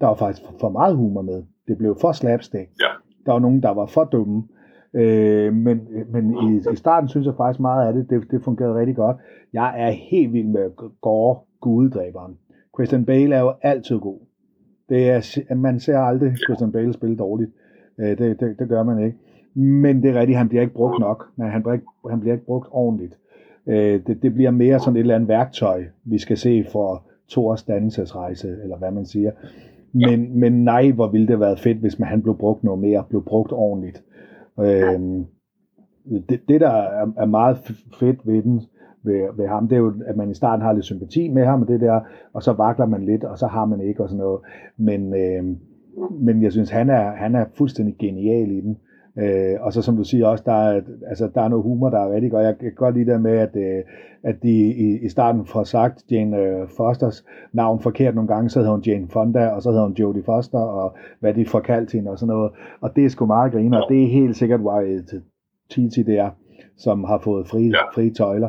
der 0.00 0.06
var 0.06 0.14
faktisk 0.14 0.42
for 0.60 0.68
meget 0.68 0.96
humor 0.96 1.22
med. 1.22 1.42
Det 1.68 1.78
blev 1.78 1.96
for 2.00 2.12
slapstick. 2.12 2.70
Ja. 2.80 2.88
Der 3.26 3.32
var 3.32 3.38
nogen, 3.38 3.62
der 3.62 3.70
var 3.70 3.86
for 3.86 4.04
dumme. 4.04 4.42
Øh, 4.94 5.54
men 5.54 5.80
men 6.08 6.34
i, 6.48 6.72
i 6.72 6.76
starten 6.76 7.08
synes 7.08 7.26
jeg 7.26 7.34
faktisk 7.36 7.60
meget 7.60 7.86
af 7.86 7.92
det, 7.92 8.10
det, 8.10 8.30
det 8.30 8.42
fungerede 8.42 8.74
rigtig 8.74 8.96
godt. 8.96 9.16
Jeg 9.52 9.74
er 9.76 9.90
helt 9.90 10.32
vild 10.32 10.48
med 10.48 10.70
Gore, 11.00 11.38
gudedræberen. 11.60 12.38
Christian 12.76 13.04
Bale 13.04 13.34
er 13.34 13.40
jo 13.40 13.52
altid 13.62 13.98
god. 13.98 14.18
Det 14.92 15.10
er, 15.10 15.54
man 15.54 15.80
ser 15.80 15.98
aldrig 15.98 16.32
Christian 16.46 16.72
Bale 16.72 16.92
spille 16.92 17.16
dårligt. 17.16 17.50
Øh, 17.98 18.18
det, 18.18 18.40
det, 18.40 18.58
det 18.58 18.68
gør 18.68 18.82
man 18.82 19.04
ikke. 19.04 19.16
Men 19.54 20.02
det 20.02 20.10
er 20.10 20.20
rigtigt, 20.20 20.38
han 20.38 20.48
bliver 20.48 20.62
ikke 20.62 20.74
brugt 20.74 21.00
nok. 21.00 21.28
Nej, 21.36 21.48
han 21.48 21.62
bliver 21.62 21.74
ikke, 21.74 21.86
han 22.10 22.20
bliver 22.20 22.34
ikke 22.34 22.46
brugt 22.46 22.68
ordentligt. 22.70 23.18
Øh, 23.66 24.00
det, 24.06 24.22
det 24.22 24.34
bliver 24.34 24.50
mere 24.50 24.78
sådan 24.80 24.96
et 24.96 25.00
eller 25.00 25.14
andet 25.14 25.28
værktøj, 25.28 25.84
vi 26.04 26.18
skal 26.18 26.36
se 26.36 26.64
for 26.72 27.04
Thors 27.30 27.62
dannelsesrejse, 27.62 28.56
eller 28.62 28.76
hvad 28.76 28.90
man 28.90 29.06
siger. 29.06 29.30
Men, 29.92 30.40
men 30.40 30.64
nej, 30.64 30.90
hvor 30.90 31.08
ville 31.08 31.26
det 31.26 31.32
have 31.36 31.40
været 31.40 31.60
fedt, 31.60 31.78
hvis 31.78 31.98
man, 31.98 32.08
han 32.08 32.22
blev 32.22 32.38
brugt 32.38 32.64
noget 32.64 32.80
mere, 32.80 33.04
blev 33.08 33.24
brugt 33.24 33.52
ordentligt. 33.52 34.04
Øh, 34.60 35.00
det, 36.28 36.40
det, 36.48 36.60
der 36.60 36.70
er, 36.70 37.06
er 37.16 37.26
meget 37.26 37.56
fedt 38.00 38.26
ved 38.26 38.42
den, 38.42 38.62
ved, 39.04 39.36
ved 39.36 39.46
ham, 39.48 39.68
det 39.68 39.76
er 39.76 39.80
jo, 39.80 39.92
at 40.06 40.16
man 40.16 40.30
i 40.30 40.34
starten 40.34 40.64
har 40.64 40.72
lidt 40.72 40.84
sympati 40.84 41.28
med 41.28 41.44
ham, 41.44 41.62
og 41.62 41.68
det 41.68 41.80
der, 41.80 42.00
og 42.32 42.42
så 42.42 42.52
vakler 42.52 42.86
man 42.86 43.04
lidt, 43.04 43.24
og 43.24 43.38
så 43.38 43.46
har 43.46 43.64
man 43.64 43.80
ikke, 43.80 44.02
og 44.02 44.08
sådan 44.08 44.20
noget. 44.24 44.40
Men, 44.76 45.14
øh, 45.14 45.44
men 46.10 46.42
jeg 46.42 46.52
synes, 46.52 46.70
han 46.70 46.90
er, 46.90 47.10
han 47.10 47.34
er 47.34 47.44
fuldstændig 47.54 47.96
genial 47.98 48.50
i 48.50 48.60
den. 48.60 48.76
Øh, 49.18 49.56
og 49.60 49.72
så 49.72 49.82
som 49.82 49.96
du 49.96 50.04
siger 50.04 50.26
også, 50.26 50.44
der 50.46 50.52
er, 50.52 50.80
altså, 51.06 51.30
der 51.34 51.42
er 51.42 51.48
noget 51.48 51.62
humor, 51.62 51.90
der 51.90 51.98
er 51.98 52.12
rigtig 52.14 52.30
godt. 52.30 52.44
Jeg 52.44 52.58
kan 52.58 52.72
godt 52.76 52.96
lide 52.96 53.12
det 53.12 53.20
med, 53.22 53.32
at, 53.38 53.56
øh, 53.56 53.82
at 54.22 54.42
de 54.42 54.50
i, 54.74 54.98
i 55.04 55.08
starten 55.08 55.46
får 55.46 55.62
sagt 55.62 56.04
Jane 56.10 56.36
øh, 56.36 56.68
Fosters 56.76 57.24
navn 57.52 57.80
forkert 57.80 58.14
nogle 58.14 58.28
gange, 58.28 58.50
så 58.50 58.58
hedder 58.58 58.72
hun 58.72 58.82
Jane 58.86 59.08
Fonda, 59.08 59.48
og 59.48 59.62
så 59.62 59.70
hedder 59.70 59.84
hun 59.84 59.92
Jodie 59.92 60.22
Foster, 60.22 60.58
og 60.58 60.96
hvad 61.20 61.34
de 61.34 61.46
får 61.46 61.60
kaldt 61.60 61.92
hende 61.92 62.10
og 62.10 62.18
sådan 62.18 62.34
noget. 62.34 62.52
Og 62.80 62.96
det 62.96 63.04
er 63.04 63.08
sgu 63.08 63.26
meget 63.26 63.52
griner, 63.52 63.80
og 63.80 63.88
det 63.88 64.02
er 64.02 64.08
helt 64.08 64.36
sikkert 64.36 64.60
til 65.08 65.22
Titi 65.70 66.02
der, 66.02 66.30
som 66.76 67.04
har 67.04 67.18
fået 67.18 67.48
fri, 67.48 67.62
Ja. 67.66 67.90
fri 67.94 68.10
tøjler. 68.10 68.48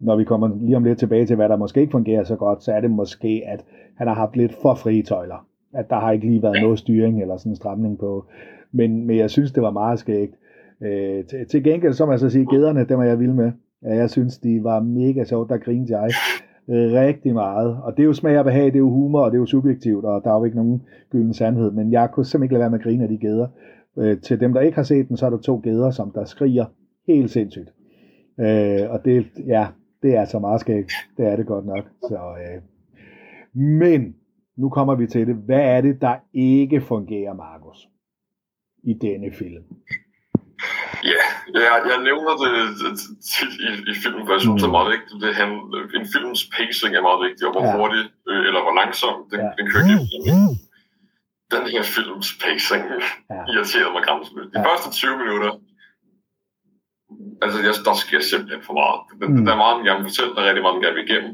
Når 0.00 0.16
vi 0.16 0.24
kommer 0.24 0.50
lige 0.60 0.76
om 0.76 0.84
lidt 0.84 0.98
tilbage 0.98 1.26
til, 1.26 1.36
hvad 1.36 1.48
der 1.48 1.56
måske 1.56 1.80
ikke 1.80 1.90
fungerer 1.90 2.24
så 2.24 2.36
godt, 2.36 2.62
så 2.62 2.72
er 2.72 2.80
det 2.80 2.90
måske, 2.90 3.42
at 3.46 3.64
han 3.94 4.08
har 4.08 4.14
haft 4.14 4.36
lidt 4.36 4.54
for 4.62 4.74
frie 4.74 5.02
tøjler. 5.02 5.46
At 5.74 5.90
der 5.90 5.96
har 5.96 6.12
ikke 6.12 6.26
lige 6.26 6.42
været 6.42 6.62
noget 6.62 6.78
styring 6.78 7.22
eller 7.22 7.36
sådan 7.36 7.52
en 7.52 7.56
stramning 7.56 7.98
på. 7.98 8.24
Men, 8.72 9.06
men 9.06 9.16
jeg 9.16 9.30
synes, 9.30 9.52
det 9.52 9.62
var 9.62 9.70
meget 9.70 9.98
skægt. 9.98 10.34
Øh, 10.80 11.24
til, 11.24 11.46
til 11.46 11.64
gengæld, 11.64 11.92
så 11.92 12.06
må 12.06 12.12
jeg 12.12 12.20
så 12.20 12.30
sige, 12.30 12.46
gederne, 12.50 12.84
dem 12.84 13.00
er 13.00 13.04
jeg 13.04 13.20
vild 13.20 13.32
med. 13.32 13.52
Ja, 13.82 13.94
jeg 13.94 14.10
synes, 14.10 14.38
de 14.38 14.64
var 14.64 14.80
mega 14.80 15.24
sjovt. 15.24 15.48
Der 15.48 15.56
grinede 15.56 15.98
jeg 15.98 16.10
rigtig 16.68 17.34
meget. 17.34 17.78
Og 17.82 17.96
det 17.96 18.02
er 18.02 18.06
jo 18.06 18.12
smag 18.12 18.38
og 18.38 18.44
behag, 18.44 18.64
det 18.64 18.74
er 18.74 18.78
jo 18.78 18.90
humor, 18.90 19.20
og 19.20 19.30
det 19.30 19.36
er 19.36 19.40
jo 19.40 19.46
subjektivt, 19.46 20.04
og 20.04 20.24
der 20.24 20.30
er 20.30 20.38
jo 20.38 20.44
ikke 20.44 20.56
nogen 20.56 20.82
gylden 21.10 21.34
sandhed. 21.34 21.70
Men 21.70 21.92
jeg 21.92 22.10
kunne 22.12 22.24
simpelthen 22.24 22.44
ikke 22.44 22.54
lade 22.54 22.60
være 22.60 22.70
med 22.70 22.78
at 22.78 22.84
grine 22.84 23.02
af 23.02 23.08
de 23.08 23.16
gæder. 23.16 23.46
Øh, 23.98 24.20
til 24.20 24.40
dem, 24.40 24.52
der 24.52 24.60
ikke 24.60 24.76
har 24.76 24.82
set 24.82 25.08
den, 25.08 25.16
så 25.16 25.26
er 25.26 25.30
der 25.30 25.38
to 25.38 25.60
gæder, 25.64 25.90
som 25.90 26.10
der 26.10 26.24
skriger 26.24 26.64
helt 27.06 27.30
sindssygt. 27.30 27.72
Øh, 28.40 28.80
og 28.90 29.04
det, 29.04 29.26
ja, 29.46 29.66
det 30.02 30.14
er 30.14 30.20
altså 30.20 30.38
meget 30.38 30.60
skægt. 30.60 30.92
Det 31.16 31.26
er 31.26 31.36
det 31.36 31.46
godt 31.46 31.66
nok. 31.66 31.84
Så, 32.02 32.18
øh. 32.44 32.62
Men 33.54 34.16
nu 34.56 34.68
kommer 34.68 34.94
vi 34.94 35.06
til 35.06 35.26
det. 35.26 35.36
Hvad 35.36 35.60
er 35.60 35.80
det, 35.80 36.00
der 36.00 36.16
ikke 36.32 36.80
fungerer, 36.80 37.34
Markus, 37.34 37.88
i 38.82 38.94
denne 38.94 39.32
film? 39.32 39.64
Ja, 41.12 41.24
jeg, 41.54 41.76
jeg 41.90 41.98
nævner 42.08 42.32
det 42.42 42.52
tit 43.34 43.52
i, 43.68 43.70
i 43.92 43.94
filmen, 44.02 44.22
for 44.26 44.32
jeg 44.36 44.40
synes, 44.40 44.56
mm. 44.56 44.60
det 44.60 44.68
er 44.70 44.76
meget 44.78 44.90
vigtigt. 44.96 45.18
Det, 45.22 45.30
han, 45.42 45.50
en 45.98 46.06
films 46.14 46.40
pacing 46.54 46.92
er 46.98 47.04
meget 47.08 47.20
vigtig, 47.26 47.42
og 47.48 47.52
hvor 47.54 47.64
ja. 47.66 47.76
hurtigt 47.78 48.08
øh, 48.30 48.42
eller 48.48 48.60
hvor 48.64 48.74
langsomt 48.80 49.24
den, 49.32 49.40
ja. 49.44 49.50
den 49.58 49.64
kører 49.72 49.84
gennem. 49.88 50.54
Den 51.54 51.64
her 51.72 51.82
films 51.96 52.28
pacing 52.42 52.84
ja. 53.34 53.40
irriterede 53.52 53.92
mig 53.96 54.02
grænseløst. 54.08 54.50
De 54.54 54.58
ja. 54.60 54.64
første 54.68 54.88
20 54.90 55.22
minutter, 55.22 55.52
altså 57.42 57.58
jeg, 57.66 57.72
der 57.88 57.94
sker 58.04 58.20
simpelthen 58.32 58.62
for 58.68 58.74
meget. 58.80 58.98
Der, 59.20 59.26
mm. 59.28 59.44
der 59.46 59.52
er 59.54 59.60
meget, 59.62 59.74
man 59.78 59.86
gerne 59.88 60.00
vil 60.00 60.10
fortælle, 60.10 60.32
der 60.34 60.40
er 60.42 60.48
rigtig 60.48 60.64
meget, 60.64 60.76
man 60.76 60.84
gerne 60.86 60.98
vil 60.98 61.08
igennem, 61.08 61.32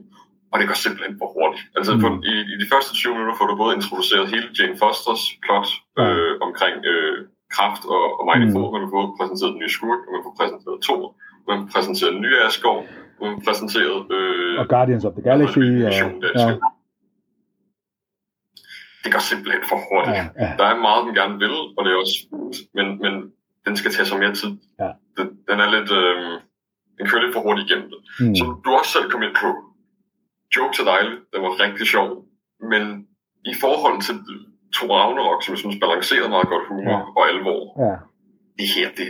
og 0.50 0.56
det 0.58 0.66
går 0.70 0.78
simpelthen 0.84 1.14
for 1.20 1.28
hurtigt. 1.37 1.64
Altså 1.78 1.92
mm. 1.94 2.00
på, 2.02 2.08
i, 2.32 2.34
i 2.52 2.56
de 2.62 2.66
første 2.73 2.92
20 2.94 3.14
minutter 3.14 3.34
får 3.38 3.46
du 3.50 3.54
både 3.62 3.73
introduceret 3.78 4.25
hele 4.34 4.49
Jane 4.56 4.76
Fosters 4.82 5.25
plot 5.44 5.68
øh, 6.02 6.32
omkring 6.46 6.76
øh, 6.92 7.16
kraft 7.54 7.82
og, 7.94 8.04
og 8.18 8.23
Mighty 8.28 8.49
mm. 8.50 8.73
man 8.76 8.87
får 8.92 9.02
præsenteret 9.18 9.50
den 9.54 9.61
nye 9.62 9.75
skurk, 9.78 10.00
og 10.06 10.11
man 10.14 10.23
får 10.26 10.34
præsenteret 10.40 10.78
to, 10.88 10.96
man 11.49 11.56
får 11.61 11.68
præsenteret 11.75 12.12
den 12.16 12.23
nye 12.26 12.38
Asgård, 12.46 12.82
og 13.18 13.23
man 13.26 13.32
får 13.37 13.44
præsenteret... 13.49 13.99
Øh, 14.18 14.54
og 14.61 14.66
Guardians 14.75 15.04
of 15.08 15.12
the 15.16 15.25
Galaxy. 15.28 15.58
Og, 15.58 15.90
ja. 16.40 16.52
Det 19.04 19.11
går 19.14 19.23
simpelthen 19.32 19.62
for 19.70 19.78
hurtigt. 19.88 20.16
Ja, 20.20 20.25
ja. 20.42 20.50
Der 20.58 20.66
er 20.73 20.76
meget, 20.87 21.00
den 21.06 21.14
gerne 21.20 21.37
vil, 21.44 21.56
og 21.76 21.80
det 21.84 21.90
er 21.92 21.99
også... 22.04 22.16
Men, 22.78 22.87
men 23.04 23.14
den 23.66 23.76
skal 23.76 23.90
tage 23.92 24.06
sig 24.06 24.18
mere 24.18 24.35
tid. 24.35 24.52
Ja. 24.80 24.90
Den, 25.16 25.26
den 25.49 25.56
er 25.64 25.68
lidt... 25.76 25.90
Øh, 25.92 26.40
den 26.99 27.06
kører 27.09 27.23
lidt 27.23 27.35
for 27.35 27.42
hurtigt 27.47 27.71
igennem 27.71 27.90
det. 27.94 28.00
Mm. 28.21 28.35
Som 28.35 28.47
du 28.64 28.71
også 28.71 28.90
selv 28.92 29.11
kom 29.11 29.23
ind 29.23 29.35
på. 29.42 29.50
Jokes 30.56 30.78
er 30.80 30.85
dejligt, 30.85 31.21
den 31.33 31.42
var 31.42 31.61
rigtig 31.64 31.87
sjov, 31.87 32.09
men 32.71 32.83
i 33.52 33.54
forhold 33.61 33.97
til 34.06 34.14
Thor 34.75 34.97
Ragnarok, 34.99 35.42
som 35.42 35.52
jeg 35.52 35.59
synes 35.59 35.76
balancerede 35.80 36.28
meget 36.28 36.49
godt 36.52 36.68
humor 36.68 36.99
ja. 36.99 37.18
og 37.18 37.23
alvor. 37.30 37.61
Ja. 37.85 37.94
Det 38.59 38.68
her, 38.76 38.88
det, 38.99 39.09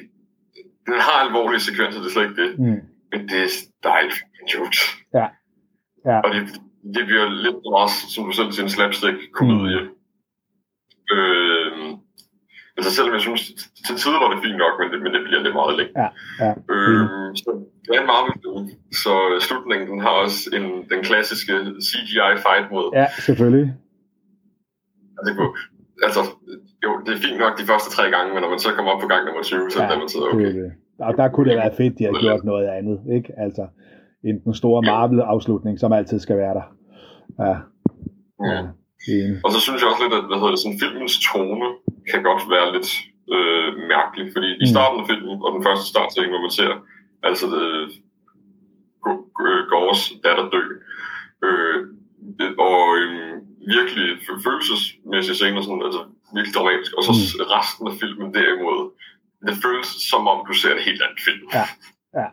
den 0.88 0.98
har 1.06 1.18
alvorlige 1.26 1.60
sekvenser, 1.68 2.00
det 2.00 2.08
er 2.08 2.14
slet 2.14 2.28
ikke 2.28 2.42
det. 2.42 2.50
Mm. 2.58 2.80
Men 3.12 3.20
det 3.28 3.38
er 3.46 3.50
dejligt 3.90 4.18
jokes. 4.54 4.80
Ja. 5.18 5.26
ja. 6.08 6.16
Og 6.24 6.28
det, 6.34 6.40
det 6.94 7.02
bliver 7.08 7.26
lidt 7.46 7.60
meget, 7.76 7.90
som 8.14 8.24
du 8.28 8.32
selv 8.32 8.52
siger, 8.52 8.64
en 8.64 8.76
slapstick-komedie. 8.76 9.80
Mm. 9.82 11.16
Øh, 11.16 11.63
altså 12.76 12.90
selvom 12.96 13.14
jeg 13.16 13.24
synes, 13.26 13.42
til 13.86 13.94
tider 14.02 14.18
var 14.22 14.30
det 14.32 14.44
fint 14.46 14.58
nok, 14.64 14.74
men 14.80 14.86
det, 14.92 14.98
men 15.04 15.10
det 15.14 15.22
bliver 15.26 15.42
lidt 15.46 15.56
meget 15.60 15.74
længe. 15.78 15.94
Ja. 16.02 16.08
Ja. 16.44 16.50
Øh, 16.74 17.04
så 17.40 17.50
det 17.84 17.90
er 17.94 18.00
en 18.00 18.10
Marvel-film, 18.12 18.62
så 19.02 19.14
slutningen 19.46 19.86
den 19.90 20.00
har 20.06 20.14
også 20.22 20.38
en, 20.56 20.64
den 20.92 21.00
klassiske 21.08 21.54
CGI-fight 21.88 22.66
mod. 22.74 22.86
Ja, 23.00 23.06
selvfølgelig 23.28 23.68
det 25.26 25.32
kunne, 25.36 25.52
altså, 26.06 26.22
jo, 26.84 26.90
det 27.04 27.12
er 27.16 27.20
fint 27.26 27.38
nok 27.44 27.54
de 27.60 27.66
første 27.70 27.88
tre 27.96 28.04
gange, 28.14 28.28
men 28.34 28.40
når 28.42 28.50
man 28.54 28.60
så 28.64 28.70
kommer 28.76 28.90
op 28.92 29.00
på 29.00 29.08
gang 29.12 29.22
nummer 29.26 29.42
20, 29.42 29.70
så 29.70 29.82
ja, 29.82 29.88
er 29.94 29.98
man 30.02 30.08
så 30.08 30.18
okay. 30.32 30.46
Det, 30.46 30.54
det. 30.54 30.72
Og 31.06 31.12
der 31.20 31.28
kunne 31.28 31.48
det 31.50 31.56
være 31.62 31.76
fedt, 31.80 31.98
de 31.98 32.04
har 32.04 32.20
gjort 32.24 32.44
noget 32.52 32.66
andet, 32.78 32.98
ikke? 33.16 33.28
Altså, 33.44 33.64
en 34.28 34.36
den 34.44 34.54
store 34.54 34.82
Marvel-afslutning, 34.90 35.74
som 35.82 35.92
altid 35.98 36.18
skal 36.26 36.36
være 36.36 36.54
der. 36.60 36.66
Ja. 37.44 37.56
ja. 38.50 38.60
ja. 39.08 39.30
Og 39.44 39.50
så 39.54 39.58
synes 39.64 39.78
jeg 39.80 39.88
også 39.90 40.02
lidt, 40.04 40.14
at 40.18 40.24
hvad 40.28 40.38
hedder 40.40 40.54
det, 40.54 40.62
sådan, 40.62 40.80
filmens 40.84 41.16
tone 41.28 41.68
kan 42.10 42.22
godt 42.28 42.42
være 42.54 42.72
lidt 42.76 42.90
øh, 43.34 43.68
mærkelig, 43.92 44.26
fordi 44.34 44.50
i 44.64 44.66
mm. 44.66 44.72
starten 44.74 45.00
af 45.00 45.06
filmen, 45.10 45.36
og 45.44 45.50
den 45.56 45.62
første 45.66 45.86
startscene, 45.92 46.32
hvor 46.32 46.44
man 46.46 46.56
ser 46.60 46.72
altså 47.28 47.46
det, 47.54 47.64
Gores 49.72 50.02
datter 50.24 50.46
dø, 50.54 50.62
øh, 51.46 51.78
og 52.66 52.78
øh, 53.00 53.34
virkelig 53.76 54.06
følelsesmæssige 54.44 55.36
scener, 55.38 55.62
sådan, 55.62 55.86
altså 55.88 56.02
virkelig 56.36 56.54
dramatisk. 56.58 56.92
Og 56.98 57.02
så 57.04 57.12
mm. 57.14 57.44
resten 57.56 57.84
af 57.90 57.94
filmen 58.02 58.28
derimod, 58.38 58.78
det 59.46 59.56
føles 59.64 59.88
som 60.10 60.22
om, 60.32 60.38
du 60.48 60.54
ser 60.60 60.72
en 60.74 60.86
helt 60.88 61.02
anden 61.06 61.20
film. 61.28 61.46
Ja, 61.58 61.66
ja. 62.20 62.28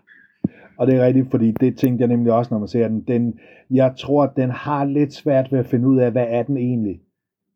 Og 0.80 0.88
det 0.88 0.94
er 0.96 1.06
rigtigt, 1.06 1.32
fordi 1.32 1.52
det 1.62 1.78
tænkte 1.78 2.02
jeg 2.02 2.10
nemlig 2.16 2.34
også, 2.34 2.54
når 2.54 2.60
man 2.60 2.68
ser 2.68 2.88
den. 2.88 3.02
den 3.08 3.40
jeg 3.72 3.94
tror, 4.00 4.24
at 4.24 4.36
den 4.36 4.52
har 4.52 4.86
lidt 4.86 5.14
svært 5.14 5.52
ved 5.52 5.60
at 5.60 5.66
finde 5.66 5.88
ud 5.88 6.00
af, 6.00 6.12
hvad 6.12 6.28
er 6.30 6.44
den 6.44 6.58
egentlig? 6.58 7.00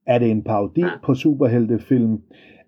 Er 0.06 0.20
det 0.20 0.32
en 0.32 0.42
parodi 0.44 0.82
ja. 0.82 0.90
på 1.04 1.14
superheltefilm? 1.14 2.22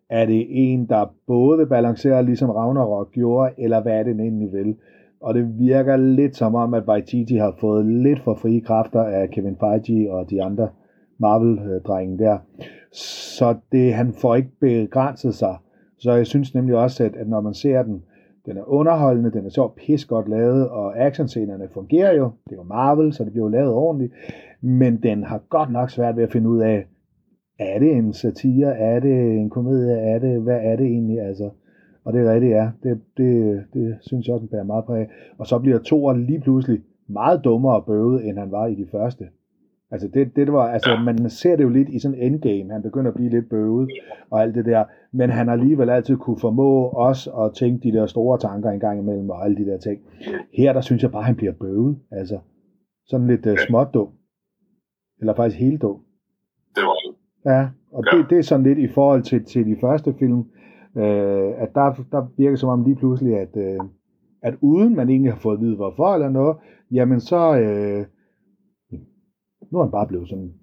Er 0.09 0.25
det 0.25 0.45
en, 0.49 0.85
der 0.85 1.13
både 1.27 1.65
balancerer, 1.65 2.21
ligesom 2.21 2.49
Ragnarok 2.49 3.11
gjorde, 3.11 3.53
eller 3.57 3.81
hvad 3.81 3.99
er 3.99 4.03
det 4.03 4.19
egentlig 4.19 4.53
vil? 4.53 4.75
Og 5.21 5.33
det 5.33 5.59
virker 5.59 5.97
lidt 5.97 6.35
som 6.35 6.55
om, 6.55 6.73
at 6.73 6.83
Waititi 6.87 7.35
har 7.35 7.55
fået 7.59 7.85
lidt 7.85 8.19
for 8.19 8.35
frie 8.35 8.61
kræfter 8.61 9.03
af 9.03 9.29
Kevin 9.29 9.57
Feige 9.59 10.11
og 10.13 10.29
de 10.29 10.43
andre 10.43 10.69
Marvel-drengen 11.17 12.19
der. 12.19 12.37
Så 12.91 13.55
det, 13.71 13.93
han 13.93 14.13
får 14.13 14.35
ikke 14.35 14.51
begrænset 14.59 15.35
sig. 15.35 15.55
Så 15.97 16.13
jeg 16.13 16.27
synes 16.27 16.55
nemlig 16.55 16.75
også, 16.75 17.03
at, 17.03 17.15
at 17.15 17.29
når 17.29 17.41
man 17.41 17.53
ser 17.53 17.83
den, 17.83 18.03
den 18.45 18.57
er 18.57 18.69
underholdende, 18.69 19.31
den 19.31 19.45
er 19.45 19.49
så 19.49 19.67
pis 19.67 20.05
godt 20.05 20.29
lavet, 20.29 20.69
og 20.69 20.99
actionscenerne 20.99 21.67
fungerer 21.73 22.13
jo. 22.13 22.31
Det 22.45 22.51
er 22.51 22.55
jo 22.55 22.63
Marvel, 22.63 23.13
så 23.13 23.23
det 23.23 23.31
bliver 23.31 23.45
jo 23.45 23.51
lavet 23.51 23.71
ordentligt. 23.71 24.13
Men 24.61 25.03
den 25.03 25.23
har 25.23 25.41
godt 25.49 25.71
nok 25.71 25.89
svært 25.89 26.15
ved 26.15 26.23
at 26.23 26.31
finde 26.31 26.49
ud 26.49 26.59
af, 26.59 26.85
er 27.59 27.79
det 27.79 27.91
en 27.91 28.13
satire, 28.13 28.77
er 28.77 28.99
det 28.99 29.35
en 29.35 29.49
komedie, 29.49 29.93
er 29.93 30.19
det, 30.19 30.41
hvad 30.41 30.59
er 30.61 30.75
det 30.75 30.85
egentlig, 30.85 31.21
altså. 31.21 31.49
Og 32.03 32.13
det 32.13 32.21
er 32.21 32.33
rigtigt, 32.33 32.51
ja. 32.51 32.69
Det, 32.83 33.01
det, 33.17 33.63
det 33.73 33.97
synes 34.01 34.27
jeg 34.27 34.33
også, 34.33 34.41
den 34.41 34.49
bærer 34.49 34.63
meget 34.63 34.85
præg. 34.85 35.07
Og 35.37 35.47
så 35.47 35.59
bliver 35.59 35.79
Thor 35.85 36.13
lige 36.13 36.39
pludselig 36.39 36.81
meget 37.07 37.43
dummere 37.43 37.75
og 37.75 37.85
bøvet, 37.85 38.25
end 38.25 38.37
han 38.37 38.51
var 38.51 38.67
i 38.67 38.75
de 38.75 38.87
første. 38.91 39.25
Altså 39.91 40.07
det, 40.07 40.35
det 40.35 40.53
var, 40.53 40.67
altså 40.67 40.91
ja. 40.91 41.03
man 41.03 41.29
ser 41.29 41.55
det 41.55 41.63
jo 41.63 41.69
lidt 41.69 41.89
i 41.89 41.99
sådan 41.99 42.17
en 42.17 42.33
endgame, 42.33 42.73
han 42.73 42.81
begynder 42.81 43.11
at 43.11 43.15
blive 43.15 43.29
lidt 43.29 43.49
bøvet 43.49 43.89
og 44.29 44.41
alt 44.41 44.55
det 44.55 44.65
der, 44.65 44.83
men 45.11 45.29
han 45.29 45.47
har 45.47 45.53
alligevel 45.53 45.89
altid 45.89 46.17
kunne 46.17 46.39
formå 46.39 46.89
os 46.89 47.29
at 47.39 47.53
tænke 47.53 47.89
de 47.89 47.97
der 47.97 48.05
store 48.05 48.37
tanker 48.37 48.69
en 48.69 48.79
gang 48.79 48.99
imellem 48.99 49.29
og 49.29 49.45
alle 49.45 49.57
de 49.57 49.65
der 49.65 49.77
ting. 49.77 50.01
Her 50.53 50.73
der 50.73 50.81
synes 50.81 51.03
jeg 51.03 51.11
bare, 51.11 51.23
han 51.23 51.35
bliver 51.35 51.53
bøvet, 51.53 51.97
altså 52.11 52.39
sådan 53.05 53.27
lidt 53.27 53.45
uh, 53.45 53.57
småt 53.67 53.87
dum. 53.93 54.07
Eller 55.19 55.35
faktisk 55.35 55.59
helt 55.59 55.81
dum. 55.81 55.99
Ja, 57.47 57.69
og 57.91 58.03
ja. 58.05 58.17
Det, 58.17 58.29
det 58.29 58.37
er 58.37 58.41
sådan 58.41 58.65
lidt 58.65 58.79
i 58.79 58.87
forhold 58.87 59.23
til, 59.23 59.43
til 59.45 59.65
de 59.65 59.77
første 59.81 60.13
film, 60.19 60.39
øh, 60.97 61.61
at 61.61 61.69
der, 61.75 62.05
der 62.11 62.27
virker 62.37 62.57
som 62.57 62.69
om 62.69 62.83
lige 62.83 62.95
pludselig, 62.95 63.37
at, 63.37 63.57
øh, 63.57 63.79
at 64.41 64.55
uden 64.61 64.95
man 64.95 65.09
egentlig 65.09 65.31
har 65.31 65.39
fået 65.39 65.55
at 65.55 65.61
vide 65.61 65.75
hvorfor 65.75 66.13
eller 66.13 66.29
noget, 66.29 66.57
jamen 66.91 67.19
så, 67.19 67.59
øh, 67.59 68.05
nu 69.71 69.79
er 69.79 69.83
han 69.83 69.91
bare 69.91 70.07
blevet 70.07 70.29
sådan 70.29 70.53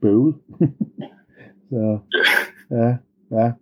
bøvet. 0.00 0.34
så, 1.70 1.98
ja, 2.70 2.96
ja. 3.30 3.52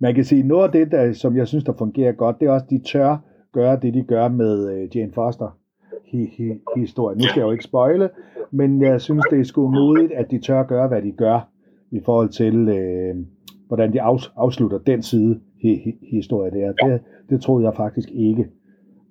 Man 0.00 0.14
kan 0.14 0.24
sige, 0.24 0.42
noget 0.42 0.64
af 0.64 0.72
det, 0.72 0.92
der, 0.92 1.12
som 1.12 1.36
jeg 1.36 1.48
synes, 1.48 1.64
der 1.64 1.72
fungerer 1.72 2.12
godt, 2.12 2.40
det 2.40 2.48
er 2.48 2.52
også, 2.52 2.66
de 2.70 2.78
tør 2.78 3.16
gøre 3.52 3.80
det, 3.80 3.94
de 3.94 4.02
gør 4.02 4.28
med 4.28 4.82
uh, 4.82 4.96
Jane 4.96 5.12
Foster 5.12 5.58
hi, 6.04 6.26
hi, 6.26 6.52
historien. 6.76 7.18
Nu 7.18 7.24
skal 7.24 7.40
jeg 7.40 7.46
jo 7.46 7.52
ikke 7.52 7.64
spoile, 7.64 8.10
men 8.50 8.82
jeg 8.82 9.00
synes, 9.00 9.24
det 9.30 9.40
er 9.40 9.44
sgu 9.44 9.70
modigt, 9.70 10.12
at 10.12 10.30
de 10.30 10.38
tør 10.38 10.62
gøre, 10.62 10.88
hvad 10.88 11.02
de 11.02 11.12
gør, 11.12 11.48
i 11.90 12.00
forhold 12.04 12.28
til, 12.28 12.68
uh, 12.68 13.24
hvordan 13.66 13.92
de 13.92 14.02
afs, 14.02 14.32
afslutter 14.36 14.78
den 14.78 15.02
side 15.02 15.40
hi, 15.62 15.74
hi, 15.74 15.92
historie 16.10 16.50
der. 16.50 16.72
Det, 16.72 17.00
det 17.30 17.40
troede 17.40 17.64
jeg 17.64 17.74
faktisk 17.74 18.10
ikke. 18.10 18.46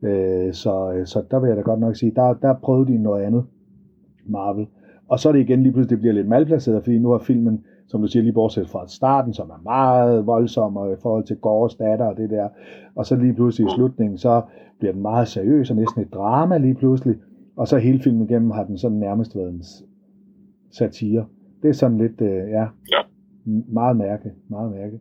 Uh, 0.02 0.52
så, 0.52 1.02
så 1.06 1.24
der 1.32 1.40
vil 1.40 1.48
jeg 1.48 1.58
da 1.58 1.62
godt 1.62 1.80
nok 1.80 1.96
sige, 1.96 2.12
der, 2.16 2.34
der 2.34 2.54
prøvede 2.54 2.92
de 2.92 2.98
noget 2.98 3.24
andet, 3.24 3.44
Marvel. 4.26 4.68
Og 5.10 5.20
så 5.20 5.30
er 5.30 5.34
det 5.34 5.40
igen 5.40 5.64
lige 5.64 5.74
pludselig, 5.74 5.90
det 5.90 6.00
bliver 6.00 6.14
lidt 6.14 6.28
malplaceret, 6.28 6.84
fordi 6.84 7.00
nu 7.00 7.10
har 7.10 7.18
filmen, 7.18 7.64
som 7.88 8.02
du 8.02 8.08
siger, 8.08 8.24
lige 8.24 8.34
bortset 8.34 8.70
fra 8.70 8.88
starten, 8.88 9.34
som 9.34 9.50
er 9.50 9.62
meget 9.64 10.26
voldsom 10.26 10.78
og 10.78 10.94
i 10.94 10.96
forhold 11.02 11.24
til 11.24 11.36
Gores 11.38 11.76
datter 11.76 12.06
og 12.06 12.18
det 12.18 12.30
der, 12.30 12.50
og 12.96 13.06
så 13.06 13.16
lige 13.16 13.34
pludselig 13.34 13.68
i 13.68 13.76
slutningen, 13.76 14.18
så 14.18 14.42
bliver 14.80 14.94
den 14.94 15.02
meget 15.02 15.28
seriøs 15.28 15.70
og 15.70 15.76
næsten 15.76 16.02
et 16.02 16.14
drama 16.14 16.58
lige 16.58 16.76
pludselig, 16.76 17.16
og 17.56 17.68
så 17.68 17.78
hele 17.78 18.00
filmen 18.00 18.30
igennem 18.30 18.52
har 18.52 18.64
den 18.64 18.78
sådan 18.78 18.98
nærmest 18.98 19.36
været 19.36 19.50
en 19.50 19.64
satire. 20.72 21.26
Det 21.68 21.74
er 21.74 21.78
sådan 21.84 21.98
lidt, 21.98 22.22
øh, 22.22 22.50
ja, 22.58 22.66
ja, 22.94 23.02
meget 23.80 23.98
mærke, 23.98 24.30
meget 24.50 24.72
mærke. 24.72 25.00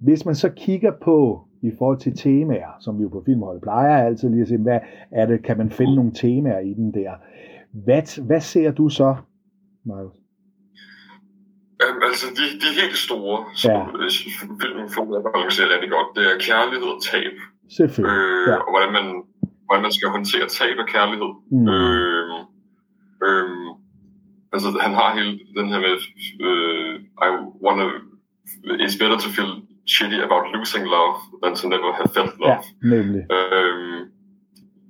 Hvis 0.00 0.24
man 0.24 0.34
så 0.34 0.48
kigger 0.48 0.92
på 1.02 1.48
i 1.62 1.70
forhold 1.78 1.98
til 1.98 2.16
temaer, 2.16 2.72
som 2.80 2.98
vi 2.98 3.02
jo 3.02 3.08
på 3.08 3.22
filmholdet 3.26 3.62
plejer 3.62 4.04
altid 4.06 4.28
lige 4.28 4.42
at 4.42 4.48
se, 4.48 4.56
hvad 4.56 4.80
er 5.10 5.26
det, 5.26 5.44
kan 5.44 5.58
man 5.58 5.70
finde 5.70 5.94
nogle 5.94 6.12
temaer 6.14 6.58
i 6.58 6.74
den 6.74 6.94
der? 6.94 7.12
Hvad, 7.84 8.26
hvad 8.26 8.40
ser 8.40 8.70
du 8.70 8.88
så, 8.88 9.16
Marius? 9.84 10.16
Um, 11.84 11.96
altså, 12.08 12.26
de, 12.38 12.44
de 12.64 12.70
helt 12.80 12.98
store, 13.06 13.36
som 13.54 13.70
ja. 13.70 13.84
filmen 14.62 14.88
får 14.96 15.04
at 15.18 15.24
balancere 15.34 15.66
rigtig 15.74 15.90
godt, 15.96 16.08
det 16.16 16.24
er 16.32 16.36
kærlighed 16.48 16.88
og 16.96 17.00
tab. 17.10 17.34
Selvfølgelig. 17.76 18.18
Øh, 18.18 18.48
ja. 18.48 18.56
Og 18.64 18.70
hvordan 18.72 18.92
man, 18.98 19.06
hvordan 19.66 19.82
man 19.86 19.92
skal 19.96 20.08
håndtere 20.16 20.46
tab 20.58 20.76
af 20.84 20.88
kærlighed. 20.94 21.30
Mm. 21.56 21.68
Øh, 21.74 22.38
øh, 23.26 23.79
altså, 24.54 24.68
han 24.86 24.92
har 25.00 25.08
hele 25.18 25.32
den 25.58 25.66
her 25.72 25.80
med, 25.86 25.94
øh, 26.46 26.94
I 27.26 27.28
wanna, 27.64 27.86
it's 28.84 28.96
better 29.02 29.18
to 29.24 29.28
feel 29.36 29.50
shitty 29.94 30.18
about 30.26 30.44
losing 30.54 30.84
love 30.96 31.14
than 31.42 31.52
to 31.58 31.64
never 31.74 31.90
have 32.00 32.08
felt 32.16 32.32
Ja, 32.40 32.44
love. 32.46 32.62
nemlig. 32.94 33.22
Øh, 33.36 33.98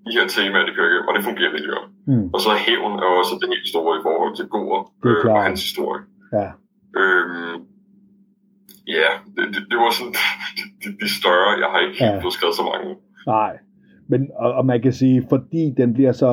de 0.07 0.11
her 0.19 0.27
temaer, 0.37 0.65
de 0.67 0.73
kører 0.77 0.89
igennem, 0.91 1.09
og 1.09 1.15
det 1.17 1.23
fungerer 1.29 1.51
virkelig 1.57 1.73
godt. 1.77 1.89
Mm. 2.11 2.27
Og 2.35 2.39
så 2.45 2.49
er 2.55 2.59
hævn 2.69 2.93
er 3.05 3.09
også 3.21 3.35
det 3.41 3.49
helt 3.55 3.69
store 3.73 3.93
i 4.01 4.03
forhold 4.09 4.33
til 4.39 4.45
Det 5.03 5.11
er 5.11 5.27
øh, 5.27 5.35
og 5.35 5.43
hans 5.49 5.61
historie. 5.69 6.03
Ja. 6.39 6.49
Øhm, 7.01 7.57
ja, 8.99 9.09
det, 9.37 9.45
det, 9.55 9.63
det 9.71 9.77
var 9.83 9.91
sådan 9.99 10.15
de, 10.83 10.89
de 11.01 11.09
større. 11.21 11.51
Jeg 11.63 11.69
har 11.73 11.79
ikke 11.87 11.97
Ja. 12.05 12.11
ja. 12.15 12.23
fået 12.25 12.35
skrevet 12.39 12.57
så 12.61 12.65
mange. 12.73 12.89
Nej, 13.37 13.53
men 14.11 14.21
og, 14.45 14.49
og 14.59 14.65
man 14.67 14.83
kan 14.83 14.93
sige, 14.93 15.27
fordi 15.33 15.63
den 15.81 15.89
bliver 15.97 16.13
så 16.13 16.31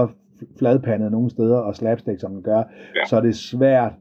fladpandet 0.59 1.11
nogle 1.11 1.29
steder 1.29 1.57
og 1.57 1.75
slapstick, 1.75 2.19
som 2.19 2.31
den 2.33 2.41
gør, 2.41 2.57
Ja. 2.95 3.05
så 3.09 3.15
er 3.17 3.21
det 3.21 3.35
svært 3.35 3.93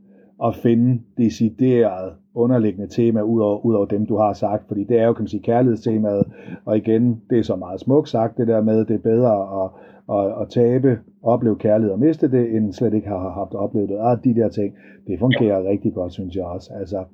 at 0.45 0.55
finde 0.55 1.01
decideret 1.19 2.13
underliggende 2.35 2.89
tema 2.89 3.21
ud 3.21 3.41
over, 3.41 3.67
ud 3.67 3.75
over 3.75 3.87
dem, 3.87 4.07
du 4.07 4.17
har 4.17 4.33
sagt, 4.33 4.65
fordi 4.69 4.85
det 4.85 4.99
er 5.01 5.07
jo, 5.07 5.13
kan 5.13 5.23
man 5.23 5.29
sige, 5.29 5.43
kærlighedstemaet, 5.43 6.25
og 6.65 6.77
igen, 6.77 7.21
det 7.31 7.39
er 7.39 7.43
så 7.43 7.57
meget 7.57 7.81
smukt 7.81 8.09
sagt, 8.09 8.37
det 8.39 8.47
der 8.49 8.63
med, 8.63 8.85
det 8.85 8.95
er 8.95 8.99
bedre 8.99 9.65
at, 9.65 9.71
at, 10.17 10.43
at 10.43 10.49
tabe, 10.49 10.99
opleve 11.23 11.57
kærlighed 11.57 11.93
og 11.93 11.99
miste 11.99 12.31
det, 12.31 12.57
end 12.57 12.73
slet 12.73 12.95
ikke 12.95 13.09
har 13.09 13.31
haft 13.31 13.55
oplevet 13.55 13.89
det, 13.89 13.99
og 13.99 14.25
de 14.25 14.35
der 14.35 14.49
ting, 14.49 14.75
det 15.07 15.19
fungerer 15.19 15.61
ja. 15.61 15.69
rigtig 15.69 15.95
godt, 15.95 16.13
synes 16.13 16.37
jeg 16.37 16.45
også. 16.45 16.71
Altså, 16.81 17.05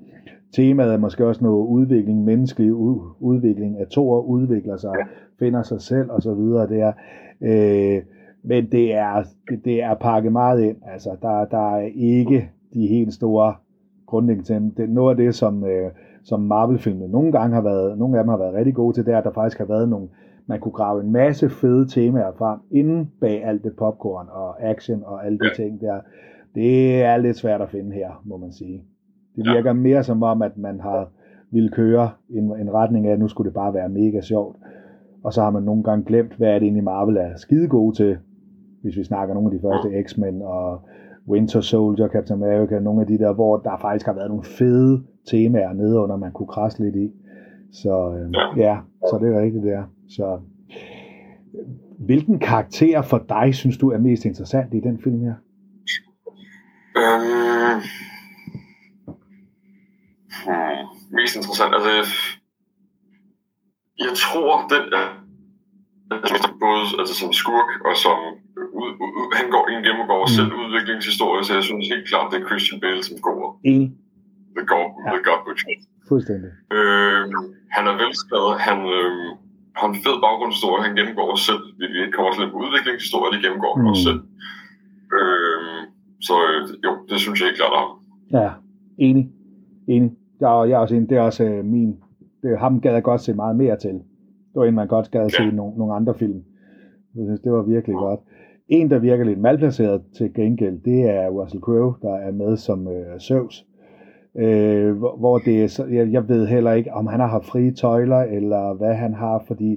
temaet 0.54 0.92
er 0.92 0.98
måske 0.98 1.26
også 1.26 1.44
noget 1.44 1.66
udvikling, 1.66 2.24
menneskelig 2.24 2.74
udvikling, 3.20 3.80
at 3.80 3.88
toer 3.88 4.20
udvikler 4.20 4.76
sig, 4.76 4.92
finder 5.38 5.62
sig 5.62 5.80
selv 5.80 6.10
og 6.10 6.22
så 6.22 6.34
videre 6.34 6.68
der. 6.68 6.92
Øh, 7.42 8.02
men 8.42 8.66
det 8.72 8.94
er, 8.94 9.22
det, 9.64 9.82
er 9.82 9.94
pakket 9.94 10.32
meget 10.32 10.60
ind. 10.62 10.76
Altså, 10.92 11.10
der, 11.22 11.44
der 11.44 11.74
er 11.76 11.88
ikke 11.94 12.50
de 12.74 12.86
helt 12.86 13.14
store 13.14 13.54
grundlæggende 14.06 14.48
ting. 14.48 14.76
Det 14.76 14.90
noget 14.90 15.10
af 15.10 15.16
det, 15.16 15.34
som, 15.34 15.64
øh, 15.64 15.90
som 16.24 16.40
Marvel-filmene 16.40 17.08
nogle 17.08 17.32
gange 17.32 17.54
har 17.54 17.62
været, 17.62 17.98
nogle 17.98 18.18
af 18.18 18.24
dem 18.24 18.28
har 18.28 18.36
været 18.36 18.54
rigtig 18.54 18.74
gode 18.74 18.96
til, 18.96 19.06
det 19.06 19.14
er, 19.14 19.18
at 19.18 19.24
der 19.24 19.32
faktisk 19.32 19.58
har 19.58 19.64
været 19.64 19.88
nogle, 19.88 20.08
man 20.46 20.60
kunne 20.60 20.72
grave 20.72 21.02
en 21.02 21.12
masse 21.12 21.48
fede 21.50 21.88
temaer 21.88 22.32
frem, 22.38 22.58
inden 22.70 23.10
bag 23.20 23.44
alt 23.44 23.64
det 23.64 23.76
popcorn 23.76 24.26
og 24.30 24.62
action 24.62 25.02
og 25.06 25.26
alle 25.26 25.38
de 25.38 25.44
Ja. 25.44 25.54
ting 25.64 25.80
der. 25.80 26.00
Det 26.54 27.02
er 27.02 27.16
lidt 27.16 27.36
svært 27.36 27.60
at 27.60 27.68
finde 27.70 27.92
her, 27.92 28.22
må 28.24 28.36
man 28.36 28.52
sige. 28.52 28.82
Det 29.36 29.46
Ja. 29.46 29.52
virker 29.54 29.72
mere 29.72 30.02
som 30.04 30.22
om, 30.22 30.42
at 30.42 30.58
man 30.58 30.80
har 30.80 31.08
ville 31.50 31.68
køre 31.68 32.10
en, 32.30 32.44
en 32.44 32.72
retning 32.74 33.06
af, 33.06 33.12
at 33.12 33.18
nu 33.18 33.28
skulle 33.28 33.48
det 33.48 33.54
bare 33.54 33.74
være 33.74 33.88
mega 33.88 34.20
sjovt. 34.20 34.56
Og 35.24 35.32
så 35.32 35.42
har 35.42 35.50
man 35.50 35.62
nogle 35.62 35.82
gange 35.82 36.04
glemt, 36.04 36.32
hvad 36.36 36.48
er 36.48 36.52
det 36.58 36.62
egentlig 36.62 36.84
Marvel 36.84 37.16
er 37.16 37.36
skide 37.36 37.68
gode 37.68 37.96
til, 37.96 38.18
hvis 38.82 38.96
vi 38.96 39.04
snakker 39.04 39.34
nogle 39.34 39.52
af 39.52 39.58
de 39.58 39.62
første 39.66 40.02
X-Men 40.02 40.42
og 40.42 40.80
Winter 41.28 41.60
Soldier, 41.60 42.08
Captain 42.08 42.42
America, 42.42 42.78
nogle 42.78 43.00
af 43.00 43.06
de 43.06 43.18
der, 43.18 43.32
hvor 43.32 43.56
der 43.56 43.78
faktisk 43.80 44.06
har 44.06 44.12
været 44.12 44.28
nogle 44.28 44.44
fede 44.44 45.02
temaer 45.30 45.72
nede 45.72 45.98
under, 45.98 46.16
man 46.16 46.32
kunne 46.32 46.46
krasse 46.48 46.84
lidt 46.84 46.96
i. 46.96 47.10
Så 47.72 48.14
øh, 48.18 48.32
Ja. 48.34 48.64
ja, 48.66 48.78
så 49.10 49.18
det 49.22 49.34
er 49.34 49.40
rigtigt 49.40 49.64
der. 49.64 49.82
Så 50.08 50.40
hvilken 51.98 52.38
karakter 52.38 53.02
for 53.02 53.24
dig 53.28 53.54
synes 53.54 53.78
du 53.78 53.90
er 53.90 53.98
mest 53.98 54.24
interessant 54.24 54.74
i 54.74 54.80
den 54.80 55.00
film 55.04 55.20
her? 55.20 55.34
Øhm, 56.96 57.80
hmm, 60.44 60.86
mest 61.16 61.36
interessant. 61.36 61.74
Altså, 61.74 61.90
jeg 63.98 64.12
tror, 64.16 64.68
den 64.68 64.84
er 66.14 66.20
altså, 66.36 66.50
både 66.66 66.80
altså, 67.00 67.14
som 67.22 67.30
skurk 67.42 67.70
og 67.88 67.94
som 68.04 68.18
ud, 68.80 68.90
ud, 69.04 69.26
han 69.40 69.46
går 69.54 69.64
ind 69.72 69.80
gennemgår 69.86 70.20
Mm. 70.22 70.28
mm. 70.30 70.36
selv 70.38 70.50
udviklingshistorie, 70.62 71.42
så 71.46 71.52
jeg 71.58 71.64
synes 71.68 71.84
helt 71.94 72.06
klart, 72.10 72.26
det 72.32 72.36
er 72.42 72.46
Christian 72.50 72.78
Bale, 72.82 73.02
som 73.08 73.16
går 73.26 73.36
Enig. 73.70 73.88
The 74.56 74.64
God, 74.72 74.86
Ja. 75.04 75.10
the 75.14 75.22
God 75.28 75.40
Butcher. 75.46 75.70
Fuldstændig. 76.10 76.50
Øh, 76.76 77.22
han 77.76 77.84
er 77.90 77.94
velskrevet, 78.04 78.52
han 78.68 78.78
øh, 78.96 79.12
har 79.78 79.86
en 79.92 79.96
fed 80.04 80.16
baggrundshistorie, 80.24 80.80
han 80.86 80.94
gennemgår 80.98 81.26
også 81.34 81.44
selv. 81.50 81.62
Vi, 81.80 81.84
vi 81.96 82.00
kommer 82.16 82.30
til 82.32 82.50
på 82.52 82.58
udviklingshistorie, 82.64 83.30
de 83.34 83.40
gennemgår 83.44 83.72
Mm. 83.78 83.86
også 83.90 84.02
selv. 84.08 84.20
Øh, 85.18 85.80
så 86.28 86.34
øh, 86.48 86.60
jo, 86.86 86.90
det 87.10 87.18
synes 87.24 87.36
jeg 87.40 87.46
helt 87.48 87.58
klart 87.60 87.74
om. 87.82 87.88
Ja, 88.40 88.48
enig. 89.06 89.24
Enig. 89.88 90.10
Jeg, 90.40 90.48
jeg 90.68 90.74
er 90.76 90.82
også 90.84 90.94
enig. 90.94 91.08
Det 91.10 91.16
er 91.18 91.22
også 91.30 91.44
øh, 91.44 91.64
min... 91.64 91.90
Det, 92.42 92.58
ham 92.58 92.80
gad 92.80 92.92
jeg 92.92 93.02
godt 93.02 93.20
se 93.20 93.34
meget 93.34 93.56
mere 93.56 93.76
til. 93.78 94.00
Det 94.52 94.60
var 94.60 94.64
en, 94.64 94.74
man 94.74 94.88
godt 94.88 95.10
gad 95.10 95.30
se 95.30 95.42
Ja. 95.42 95.50
nogle, 95.50 95.76
nogle 95.78 95.94
andre 95.94 96.14
film. 96.14 96.42
Jeg 97.16 97.24
synes, 97.26 97.40
det 97.40 97.52
var 97.52 97.62
virkelig 97.62 97.96
godt. 97.96 98.20
En, 98.68 98.90
der 98.90 98.98
virker 98.98 99.24
lidt 99.24 99.40
malplaceret 99.40 100.02
til 100.16 100.34
gengæld, 100.34 100.78
det 100.84 101.10
er 101.10 101.28
Russell 101.28 101.60
Crowe, 101.62 101.94
der 102.02 102.14
er 102.14 102.32
med 102.32 102.56
som 102.56 102.88
øh, 102.88 103.18
Zeus. 103.20 103.66
Øh, 104.36 104.96
hvor, 104.96 105.16
hvor 105.16 105.38
det 105.38 105.62
er, 105.62 105.66
så- 105.68 105.86
jeg, 105.86 106.12
jeg 106.12 106.28
ved 106.28 106.46
heller 106.46 106.72
ikke, 106.72 106.92
om 106.92 107.06
han 107.06 107.20
har 107.20 107.26
haft 107.26 107.44
frie 107.46 107.70
tøjler, 107.72 108.16
eller 108.20 108.74
hvad 108.74 108.94
han 108.94 109.14
har, 109.14 109.44
fordi 109.46 109.76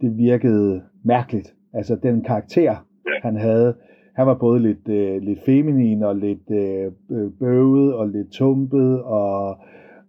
det 0.00 0.16
virkede 0.16 0.82
mærkeligt. 1.04 1.54
Altså 1.72 1.96
den 2.02 2.22
karakter, 2.22 2.62
Ja. 3.06 3.10
han 3.22 3.36
havde, 3.36 3.74
han 4.14 4.26
var 4.26 4.34
både 4.34 4.60
lidt, 4.60 4.88
øh, 4.88 5.22
lidt 5.22 5.38
feminin 5.46 6.02
og 6.02 6.16
lidt 6.16 6.50
øh, 6.50 6.92
bøvet 7.40 7.94
og 7.94 8.08
lidt 8.08 8.30
tumpet 8.32 9.02
og, 9.02 9.56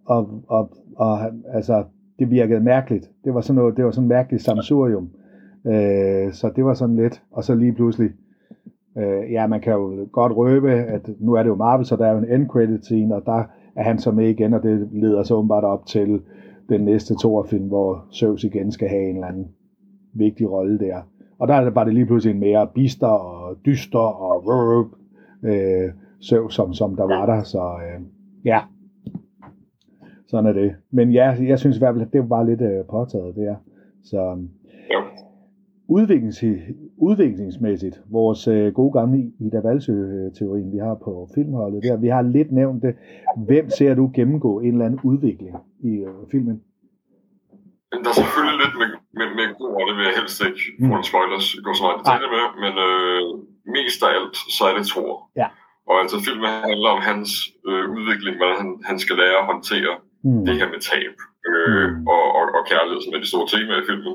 og, 0.06 0.42
og, 0.48 0.70
og 0.96 1.18
han, 1.18 1.42
altså 1.48 1.84
det 2.18 2.30
virkede 2.30 2.60
mærkeligt. 2.60 3.10
Det 3.24 3.34
var 3.34 3.40
sådan 3.40 3.60
noget, 3.60 3.76
det 3.76 3.84
var 3.84 3.90
sådan 3.90 4.08
mærkeligt 4.08 4.42
samsurium. 4.42 5.10
Øh, 5.66 6.32
så 6.32 6.52
det 6.56 6.64
var 6.64 6.74
sådan 6.74 6.96
lidt, 6.96 7.22
og 7.30 7.44
så 7.44 7.54
lige 7.54 7.72
pludselig, 7.72 8.10
øh, 8.98 9.32
ja, 9.32 9.46
man 9.46 9.60
kan 9.60 9.72
jo 9.72 10.08
godt 10.12 10.36
røbe, 10.36 10.70
at 10.72 11.10
nu 11.18 11.32
er 11.32 11.42
det 11.42 11.50
jo 11.50 11.54
Marvel, 11.54 11.86
så 11.86 11.96
der 11.96 12.06
er 12.06 12.12
jo 12.12 12.18
en 12.18 12.30
end 12.30 12.48
credit 12.48 12.84
scene, 12.84 13.14
og 13.14 13.22
der 13.26 13.42
er 13.76 13.82
han 13.82 13.98
så 13.98 14.10
med 14.10 14.28
igen, 14.28 14.54
og 14.54 14.62
det 14.62 14.88
leder 14.92 15.22
så 15.22 15.34
åbenbart 15.34 15.64
op 15.64 15.86
til 15.86 16.20
den 16.68 16.80
næste 16.80 17.14
toerfilm, 17.14 17.68
hvor 17.68 18.04
Zeus 18.12 18.44
igen 18.44 18.72
skal 18.72 18.88
have 18.88 19.10
en 19.10 19.14
eller 19.14 19.28
anden 19.28 19.48
vigtig 20.14 20.50
rolle 20.50 20.78
der. 20.78 20.96
Og 21.38 21.48
der 21.48 21.54
er 21.54 21.64
det 21.64 21.74
bare 21.74 21.84
det 21.84 21.94
lige 21.94 22.06
pludselig 22.06 22.34
en 22.34 22.40
mere 22.40 22.68
bister 22.74 23.06
og 23.06 23.56
dyster 23.66 23.98
og 23.98 24.46
rrrr, 24.46 24.88
øh, 25.42 25.90
Zeus, 26.22 26.54
som, 26.54 26.74
som 26.74 26.96
der 26.96 27.04
var 27.04 27.26
der, 27.26 27.42
så 27.42 27.58
øh, 27.58 28.00
ja, 28.44 28.60
sådan 30.28 30.46
er 30.46 30.52
det. 30.52 30.74
Men 30.90 31.10
ja, 31.10 31.34
jeg 31.40 31.58
synes 31.58 31.76
i 31.76 31.80
hvert 31.80 31.94
fald, 31.94 32.06
at 32.06 32.12
det 32.12 32.30
var 32.30 32.42
lidt 32.44 32.60
øh, 32.60 32.84
påtaget 32.90 33.36
der. 33.36 33.54
Så 34.04 34.20
Jo. 34.94 35.00
udviklings, 35.88 36.44
udviklingsmæssigt, 36.96 38.00
vores 38.10 38.48
øh, 38.48 38.72
gode 38.72 38.92
gamle 38.92 39.18
Ida 39.40 39.60
Valsø-teorien, 39.60 40.72
vi 40.72 40.78
har 40.78 40.94
på 41.04 41.28
filmholdet 41.34 41.82
der, 41.82 41.96
vi 41.96 42.08
har 42.08 42.22
lidt 42.22 42.52
nævnt 42.52 42.82
det. 42.82 42.94
Hvem 43.46 43.70
ser 43.70 43.94
du 43.94 44.10
gennemgå 44.14 44.60
en 44.60 44.72
eller 44.72 44.84
anden 44.86 45.00
udvikling 45.04 45.56
i 45.80 45.92
øh, 46.08 46.14
filmen? 46.30 46.56
Men 47.92 47.98
der 48.04 48.10
er 48.12 48.18
selvfølgelig 48.22 48.56
lidt 48.64 48.74
med, 48.80 48.88
med, 49.18 49.28
med 49.38 49.48
og 49.78 49.82
det 49.88 49.94
vil 49.98 50.04
jeg 50.08 50.14
helst 50.20 50.38
ikke, 50.48 50.62
Mm. 50.80 50.90
uden 50.92 51.04
spoilers, 51.10 51.46
gå 51.66 51.70
så 51.78 51.82
meget 51.84 51.96
i 51.96 52.00
detaljer 52.02 52.30
med, 52.36 52.44
men 52.64 52.74
øh, 52.88 53.22
mest 53.76 54.00
af 54.06 54.10
alt, 54.18 54.36
så 54.56 54.62
er 54.70 54.74
det 54.78 54.84
Thor. 54.92 55.12
Ja. 55.42 55.48
Og 55.90 55.94
altså 56.02 56.16
filmen 56.26 56.50
handler 56.70 56.90
om 56.96 57.02
hans 57.10 57.30
øh, 57.68 57.84
udvikling, 57.96 58.34
hvordan 58.38 58.56
han, 58.62 58.68
han 58.90 58.96
skal 59.04 59.16
lære 59.22 59.36
at 59.42 59.48
håndtere 59.52 59.92
Mm. 60.26 60.44
det 60.46 60.54
her 60.60 60.68
med 60.74 60.80
tab 60.90 61.14
øh, 61.50 61.88
Mm. 61.92 62.06
og, 62.14 62.24
og, 62.38 62.44
og 62.58 62.62
kærlighed, 62.72 63.00
som 63.02 63.14
er 63.16 63.20
de 63.24 63.32
store 63.32 63.48
temaer 63.52 63.80
i 63.82 63.88
filmen. 63.90 64.14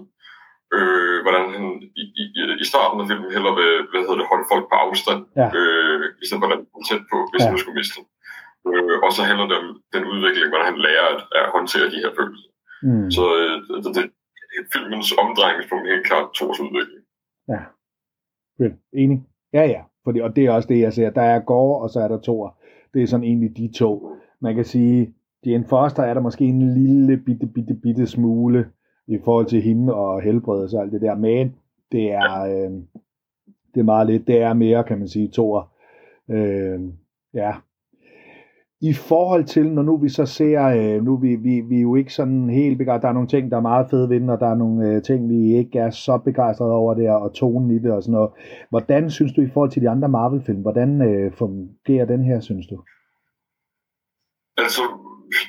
Øh, 0.78 1.18
hvordan 1.26 1.46
han 1.56 1.64
i, 2.02 2.04
i, 2.22 2.24
i 2.64 2.66
starten 2.72 2.98
af 3.02 3.08
filmen 3.12 3.30
heller 3.36 3.54
vil 3.60 3.72
hvad 3.92 4.02
hedder 4.06 4.20
det, 4.22 4.32
holde 4.32 4.48
folk 4.54 4.66
på 4.72 4.76
afstand, 4.86 5.22
Ja. 5.42 5.48
øh, 5.60 6.00
i 6.22 6.26
stedet 6.28 6.42
for 6.42 6.48
at 6.50 6.60
komme 6.74 6.86
tæt 6.90 7.04
på, 7.12 7.18
hvis 7.32 7.42
Ja. 7.42 7.46
ja. 7.46 7.52
han 7.52 7.60
skulle 7.62 7.80
miste 7.82 7.96
dem. 8.00 8.06
Øh, 8.70 8.96
og 9.06 9.10
så 9.16 9.22
handler 9.30 9.46
det 9.52 9.58
om 9.64 9.68
den 9.96 10.04
udvikling, 10.14 10.48
hvordan 10.52 10.70
han 10.72 10.80
lærer 10.86 11.06
at, 11.14 11.22
at 11.40 11.46
håndtere 11.56 11.88
de 11.94 12.02
her 12.04 12.12
følelser. 12.20 12.50
Mm. 12.88 13.08
Så 13.18 13.24
øh, 13.42 13.56
det, 13.70 13.78
det, 13.86 13.94
det, 13.98 14.64
filmens 14.74 15.10
omdrejningspunkt 15.24 15.84
er 15.86 15.92
helt 15.96 16.08
klart 16.12 16.28
Thors 16.38 16.60
udvikling. 16.66 17.02
Fedt. 18.58 18.74
Enig. 19.02 19.18
Ja, 19.54 19.64
ja. 19.76 19.82
Fordi, 20.04 20.20
og 20.20 20.36
det 20.36 20.46
er 20.46 20.52
også 20.52 20.68
det, 20.68 20.80
jeg 20.80 20.94
ser. 20.94 21.10
Der 21.10 21.22
er 21.22 21.40
Gore, 21.40 21.82
og 21.84 21.90
så 21.90 22.00
er 22.00 22.08
der 22.08 22.22
Thor. 22.22 22.58
Det 22.94 23.02
er 23.04 23.08
sådan 23.08 23.24
egentlig 23.24 23.58
de 23.58 23.74
to. 23.78 24.16
Man 24.42 24.56
kan 24.56 24.66
sige, 24.66 25.14
Jane 25.46 25.66
Foster 25.66 26.04
er 26.04 26.14
der 26.14 26.22
måske 26.22 26.46
en 26.46 26.74
lille 26.74 27.18
bitte, 27.18 27.48
bitte, 27.48 27.74
bitte 27.74 28.08
smule 28.08 28.68
i 29.08 29.18
forhold 29.24 29.46
til 29.46 29.62
hende 29.62 29.94
og 29.94 30.22
helbredelse 30.22 30.78
og 30.78 30.84
alt 30.84 30.92
det 30.92 31.02
der. 31.02 31.16
Men 31.16 31.56
det 31.92 32.12
er, 32.12 32.42
øh, 32.42 32.72
det 33.74 33.80
er 33.80 33.84
meget 33.84 34.08
lidt. 34.08 34.28
Det 34.28 34.42
er 34.42 34.54
mere, 34.54 34.84
kan 34.84 35.00
man 35.00 35.08
sige, 35.08 35.30
Thor. 35.34 35.72
Øh, 36.30 36.80
ja. 37.34 37.54
I 38.82 38.94
forhold 38.94 39.44
til, 39.44 39.72
når 39.72 39.84
nu 39.84 39.98
vi 39.98 40.10
så 40.10 40.26
ser, 40.26 40.64
øh, 40.64 41.04
nu 41.04 41.18
vi, 41.18 41.36
vi, 41.36 41.62
vi 41.62 41.78
er 41.78 41.82
jo 41.82 41.96
ikke 41.96 42.14
sådan 42.14 42.50
helt 42.50 42.78
begejstrede, 42.78 43.02
der 43.02 43.10
er 43.10 43.14
nogle 43.14 43.28
ting, 43.28 43.52
der 43.52 43.58
er 43.58 43.62
meget 43.62 43.90
fede 43.90 44.10
ved 44.10 44.20
den, 44.20 44.30
og 44.30 44.40
der 44.40 44.48
er 44.48 44.56
nogle 44.56 44.88
øh, 44.88 45.02
ting, 45.02 45.30
vi 45.30 45.56
ikke 45.56 45.80
er 45.80 45.90
så 45.90 46.18
begejstrede 46.18 46.74
over 46.74 46.94
der, 46.94 47.12
og 47.12 47.34
tonen 47.34 47.72
i 47.72 47.80
det 47.80 47.92
og 47.92 48.04
sådan 48.04 48.14
noget. 48.14 48.32
Hvordan 48.70 49.10
synes 49.10 49.34
du 49.34 49.42
i 49.42 49.50
forhold 49.50 49.72
til 49.72 49.82
de 49.82 49.90
andre 49.90 50.10
Marvel-film, 50.10 50.62
hvordan 50.62 51.02
øh, 51.02 51.32
fungerer 51.32 52.06
den 52.06 52.24
her, 52.24 52.40
synes 52.40 52.68
du? 52.68 52.84
Altså, 54.58 54.82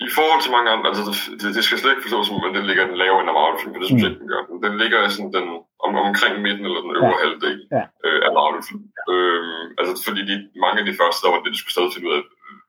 i 0.08 0.10
forhold 0.18 0.40
til 0.42 0.50
mange 0.56 0.68
andre, 0.74 0.86
altså 0.90 1.02
det, 1.40 1.48
det 1.56 1.62
skal 1.66 1.78
slet 1.78 1.92
ikke 1.92 2.04
forstås 2.06 2.26
som, 2.28 2.46
at 2.48 2.54
den 2.58 2.64
ligger 2.70 2.84
den 2.90 2.96
lave 3.02 3.16
end 3.20 3.30
af 3.32 3.36
Marvel-film, 3.38 3.72
for 3.74 3.80
det 3.80 3.88
synes 3.90 4.02
jeg 4.02 4.10
ikke, 4.12 4.22
den 4.24 4.32
gør. 4.34 4.42
Den 4.66 4.74
ligger 4.82 4.98
sådan 5.16 5.32
den, 5.36 5.46
om, 5.84 5.90
omkring 6.08 6.34
midten 6.46 6.64
eller 6.68 6.80
den 6.84 6.92
øvre 6.98 7.16
ja. 7.18 7.22
halvdel 7.24 7.58
Ja. 7.76 7.84
øh, 8.06 8.18
af 8.26 8.30
Marvel-film. 8.38 8.82
Øh, 9.12 9.62
altså 9.80 9.92
fordi 10.06 10.20
de, 10.30 10.34
mange 10.64 10.78
af 10.82 10.86
de 10.88 10.94
første, 11.00 11.20
der 11.24 11.30
var 11.32 11.38
det, 11.42 11.50
de 11.54 11.60
skulle 11.60 11.76
stadig 11.76 11.92
finde 11.94 12.08
ud 12.10 12.14
af, 12.18 12.22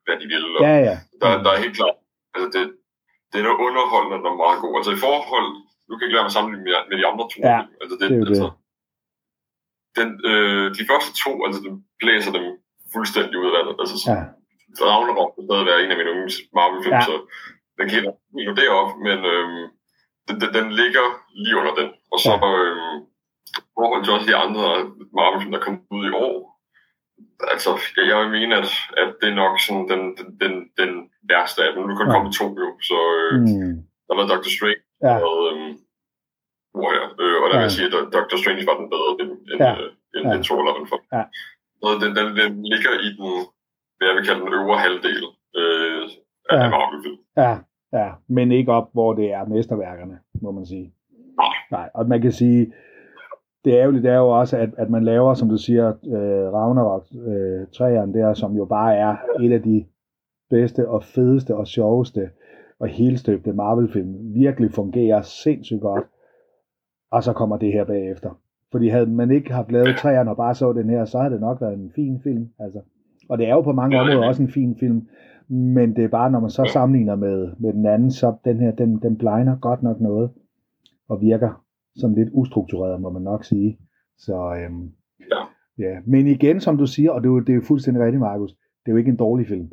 hvad 0.06 0.16
de 0.22 0.26
ville. 0.34 0.48
Og 0.58 0.62
Ja, 0.68 0.76
ja. 0.90 0.96
der, 1.22 1.30
der 1.46 1.52
er 1.56 1.60
helt 1.66 1.76
klart, 1.80 1.96
altså 2.36 2.48
det, 2.56 2.64
det 3.32 3.38
er 3.40 3.46
noget 3.48 3.60
underholdende, 3.68 4.18
der 4.26 4.32
er 4.36 4.42
meget 4.46 4.60
god. 4.64 4.74
Altså 4.80 4.92
i 4.98 5.00
forhold, 5.08 5.48
nu 5.88 5.92
kan 5.94 6.02
jeg 6.04 6.08
ikke 6.10 6.18
lade 6.18 6.28
mig 6.28 6.36
sammenligne 6.38 6.66
med, 6.68 6.74
med 6.90 6.96
de 7.00 7.06
andre 7.12 7.26
to. 7.32 7.38
Ja, 7.52 7.60
altså 7.82 7.96
det, 8.00 8.06
det 8.12 8.18
er 8.22 8.26
altså, 8.32 8.48
det. 8.50 8.60
Den, 10.00 10.10
øh, 10.32 10.66
de 10.78 10.84
første 10.92 11.12
to, 11.24 11.32
altså 11.46 11.60
den 11.66 11.74
blæser 12.02 12.32
dem 12.38 12.46
fuldstændig 12.96 13.36
ud 13.42 13.48
af 13.50 13.54
vandet. 13.58 13.76
Altså, 13.84 13.96
Ja. 14.12 14.20
Ragnarok 14.82 15.32
vil 15.38 15.46
stadig 15.48 15.66
være 15.70 15.80
en 15.84 15.92
af 15.94 15.98
mine 15.98 16.10
yndlings 16.14 16.38
Marvel-film, 16.58 16.96
Ja. 16.96 17.02
så 17.10 17.16
den 17.78 17.86
kan 17.90 18.02
nu 18.48 18.52
derop, 18.62 18.90
men 19.08 19.18
øhm, 19.34 19.64
den, 20.28 20.36
den, 20.42 20.50
den, 20.58 20.68
ligger 20.82 21.06
lige 21.44 21.58
under 21.62 21.74
den. 21.80 21.90
Og 22.14 22.18
så 22.26 22.32
Ja. 22.42 22.48
øhm, 22.52 22.98
forhold 23.78 24.02
til 24.04 24.14
også 24.16 24.28
de 24.32 24.36
andre 24.46 24.64
Marvel-film, 25.18 25.52
der 25.56 25.66
kom 25.66 25.76
ud 25.98 26.04
i 26.10 26.14
år, 26.28 26.36
altså, 27.54 27.70
jeg, 28.10 28.16
vil 28.22 28.32
mene, 28.40 28.54
at, 28.62 28.70
at 29.02 29.10
det 29.22 29.28
er 29.30 29.40
nok 29.44 29.54
sådan 29.66 29.86
den, 29.92 30.02
den, 30.18 30.28
den, 30.44 30.54
den 30.82 30.92
værste 31.32 31.60
af 31.66 31.70
dem. 31.74 31.82
Nu 31.90 31.94
kan 31.96 32.06
der 32.06 32.14
Ja. 32.14 32.18
komme 32.18 32.32
to 32.40 32.46
jo, 32.64 32.70
så 32.90 32.98
øh, 33.18 33.34
Mm. 33.42 33.76
der 34.08 34.14
var 34.18 34.26
Doctor 34.34 34.52
Strange, 34.58 34.84
Ja. 35.08 35.16
og, 35.28 35.36
øhm, 35.50 35.72
hvor 36.78 36.90
jeg, 36.98 37.06
øh, 37.24 37.38
og 37.42 37.46
der 37.50 37.56
vil 37.58 37.64
Ja. 37.64 37.68
jeg 37.70 37.76
sige, 37.78 37.88
at 37.88 37.94
Doctor 38.18 38.38
Strange 38.42 38.64
var 38.70 38.76
den 38.82 38.88
bedre 38.94 39.12
end, 39.22 39.32
end, 39.52 39.60
Ja. 39.66 39.72
øh, 39.82 39.90
end, 40.16 40.26
Ja. 40.28 40.34
end 40.36 40.44
to 40.48 40.54
eller 40.60 40.86
for. 40.92 41.00
Ja. 41.18 41.24
Den, 42.04 42.10
den, 42.18 42.28
den 42.42 42.52
ligger 42.72 42.92
i 43.08 43.10
den, 43.20 43.30
jeg 44.08 44.16
vil 44.16 44.26
kalde 44.28 44.42
den 44.42 44.54
øvre 44.54 44.78
halvdel 44.86 45.24
øh, 45.62 46.04
af 46.50 46.64
Ja. 46.64 46.70
Marvel-film. 46.70 47.18
Ja, 47.38 47.58
ja, 48.00 48.12
men 48.28 48.52
ikke 48.52 48.72
op, 48.72 48.90
hvor 48.94 49.14
det 49.14 49.32
er 49.34 49.46
mesterværkerne, 49.46 50.20
må 50.42 50.52
man 50.52 50.66
sige. 50.66 50.94
Nej. 51.38 51.56
Nej, 51.72 51.90
og 51.94 52.08
man 52.08 52.22
kan 52.22 52.32
sige, 52.32 52.74
det 53.66 53.72
ærgerlige 53.74 54.04
det 54.04 54.12
er 54.12 54.18
jo 54.18 54.30
også, 54.30 54.58
at, 54.58 54.70
at 54.78 54.90
man 54.90 55.04
laver, 55.04 55.34
som 55.34 55.50
du 55.50 55.58
siger, 55.58 55.88
øh, 55.88 56.54
Ragnarok 56.54 57.06
øh, 57.28 57.68
træerne 57.78 58.14
der, 58.14 58.34
som 58.34 58.56
jo 58.56 58.66
bare 58.66 58.96
er 58.96 59.16
et 59.42 59.52
af 59.54 59.62
de 59.62 59.86
bedste 60.50 60.90
og 60.90 61.04
fedeste 61.04 61.56
og 61.56 61.68
sjoveste 61.68 62.30
og 62.80 62.88
helstøbte 62.88 63.54
Marvel-film, 63.54 64.16
virkelig 64.36 64.72
fungerer 64.72 65.22
sindssygt 65.22 65.82
godt. 65.82 66.06
Og 67.12 67.24
så 67.24 67.34
kommer 67.34 67.58
det 67.58 67.74
her 67.74 67.86
bagefter. 67.86 68.40
Fordi 68.72 68.88
havde 68.88 69.06
man 69.06 69.32
ikke 69.32 69.54
haft 69.54 69.72
lavet 69.72 69.98
træerne 69.98 70.30
og 70.30 70.38
bare 70.38 70.56
så 70.56 70.74
den 70.74 70.90
her, 70.90 71.06
så 71.06 71.20
havde 71.20 71.34
det 71.34 71.42
nok 71.42 71.62
været 71.62 71.74
en 71.74 71.92
fin 71.96 72.22
film. 72.24 72.50
Altså. 72.60 72.80
Og 73.30 73.38
det 73.38 73.48
er 73.48 73.54
jo 73.54 73.62
på 73.62 73.72
mange 73.72 74.00
områder 74.00 74.22
er 74.22 74.28
også 74.28 74.44
en 74.44 74.52
fin 74.52 74.76
film. 74.80 75.08
Men 75.48 75.96
det 75.96 76.04
er 76.04 76.08
bare, 76.08 76.32
når 76.32 76.40
man 76.40 76.50
så 76.50 76.70
sammenligner 76.74 77.16
med, 77.16 77.52
med 77.60 77.74
den 77.74 77.86
anden, 77.86 78.12
så 78.12 78.36
den 78.46 78.60
her, 78.60 78.72
den, 78.72 79.00
den 79.02 79.18
blegner 79.18 79.56
godt 79.60 79.84
nok 79.84 80.02
noget. 80.02 80.32
Og 81.10 81.22
virker 81.22 81.64
sådan 81.96 82.16
lidt 82.16 82.30
ustruktureret, 82.32 83.02
må 83.02 83.10
man 83.10 83.22
nok 83.22 83.46
sige. 83.46 83.78
Så 84.18 84.56
øhm, 84.56 84.92
Ja. 85.32 85.42
ja. 85.78 86.00
Men 86.06 86.28
igen, 86.28 86.60
som 86.60 86.78
du 86.78 86.86
siger, 86.86 87.12
og 87.12 87.22
det 87.22 87.28
er 87.28 87.32
jo, 87.32 87.40
det 87.40 87.50
er 87.50 87.56
jo 87.56 87.62
fuldstændig 87.62 88.04
rigtigt, 88.04 88.20
Markus, 88.20 88.52
det 88.52 88.88
er 88.88 88.92
jo 88.92 88.98
ikke 88.98 89.12
en 89.12 89.18
dårlig 89.18 89.48
film. 89.48 89.72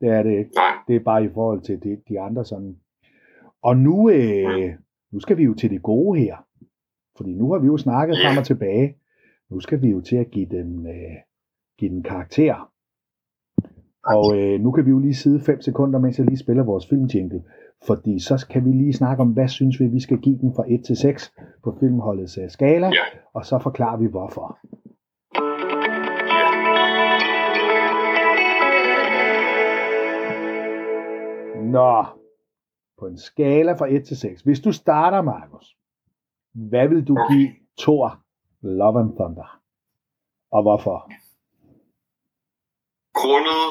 Det 0.00 0.08
er 0.08 0.22
det 0.22 0.38
ikke. 0.38 0.50
Det 0.88 0.96
er 0.96 1.00
bare 1.00 1.24
i 1.24 1.28
forhold 1.28 1.60
til 1.60 1.82
de, 1.82 1.98
de 2.08 2.20
andre 2.20 2.44
sådan. 2.44 2.76
Og 3.62 3.76
nu, 3.76 4.10
øh, 4.10 4.74
nu 5.12 5.20
skal 5.20 5.36
vi 5.36 5.44
jo 5.44 5.54
til 5.54 5.70
det 5.70 5.82
gode 5.82 6.20
her. 6.20 6.36
Fordi 7.16 7.34
nu 7.34 7.52
har 7.52 7.58
vi 7.58 7.66
jo 7.66 7.76
snakket 7.76 8.16
frem 8.24 8.38
og 8.38 8.44
tilbage. 8.44 8.96
Nu 9.50 9.60
skal 9.60 9.82
vi 9.82 9.88
jo 9.88 10.00
til 10.00 10.16
at 10.16 10.30
give 10.30 10.46
den, 10.46 10.86
øh, 10.86 11.16
give 11.78 11.90
den 11.90 12.02
karakter. 12.02 12.70
Og 14.06 14.36
øh, 14.36 14.60
nu 14.60 14.70
kan 14.72 14.86
vi 14.86 14.90
jo 14.90 14.98
lige 14.98 15.14
sidde 15.14 15.40
5 15.40 15.60
sekunder, 15.60 15.98
mens 15.98 16.18
jeg 16.18 16.26
lige 16.26 16.38
spiller 16.38 16.64
vores 16.64 16.86
filmjingle. 16.88 17.42
Fordi 17.86 18.18
så 18.20 18.46
kan 18.50 18.64
vi 18.64 18.70
lige 18.72 18.92
snakke 18.92 19.20
om, 19.20 19.32
hvad 19.32 19.48
synes 19.48 19.80
vi, 19.80 19.86
vi 19.86 20.00
skal 20.00 20.18
give 20.18 20.38
den 20.38 20.54
fra 20.56 20.64
1 20.68 20.84
til 20.84 20.96
6 20.96 21.32
på 21.64 21.76
filmholdets 21.80 22.38
øh, 22.38 22.50
skala. 22.50 22.86
Ja. 22.86 23.04
Og 23.34 23.44
så 23.44 23.58
forklarer 23.58 23.98
vi 23.98 24.06
hvorfor. 24.06 24.58
Nå, 31.72 32.04
på 32.98 33.06
en 33.06 33.18
skala 33.18 33.72
fra 33.72 33.86
1 33.92 34.04
til 34.04 34.16
6. 34.16 34.42
Hvis 34.42 34.60
du 34.60 34.72
starter, 34.72 35.22
Markus, 35.22 35.76
hvad 36.54 36.88
vil 36.88 37.08
du 37.08 37.16
Okay. 37.18 37.34
give 37.34 37.48
Thor 37.78 38.22
Love 38.62 39.00
and 39.00 39.16
Thunder? 39.16 39.60
Og 40.52 40.62
hvorfor? 40.62 41.10
Grundet 43.20 43.64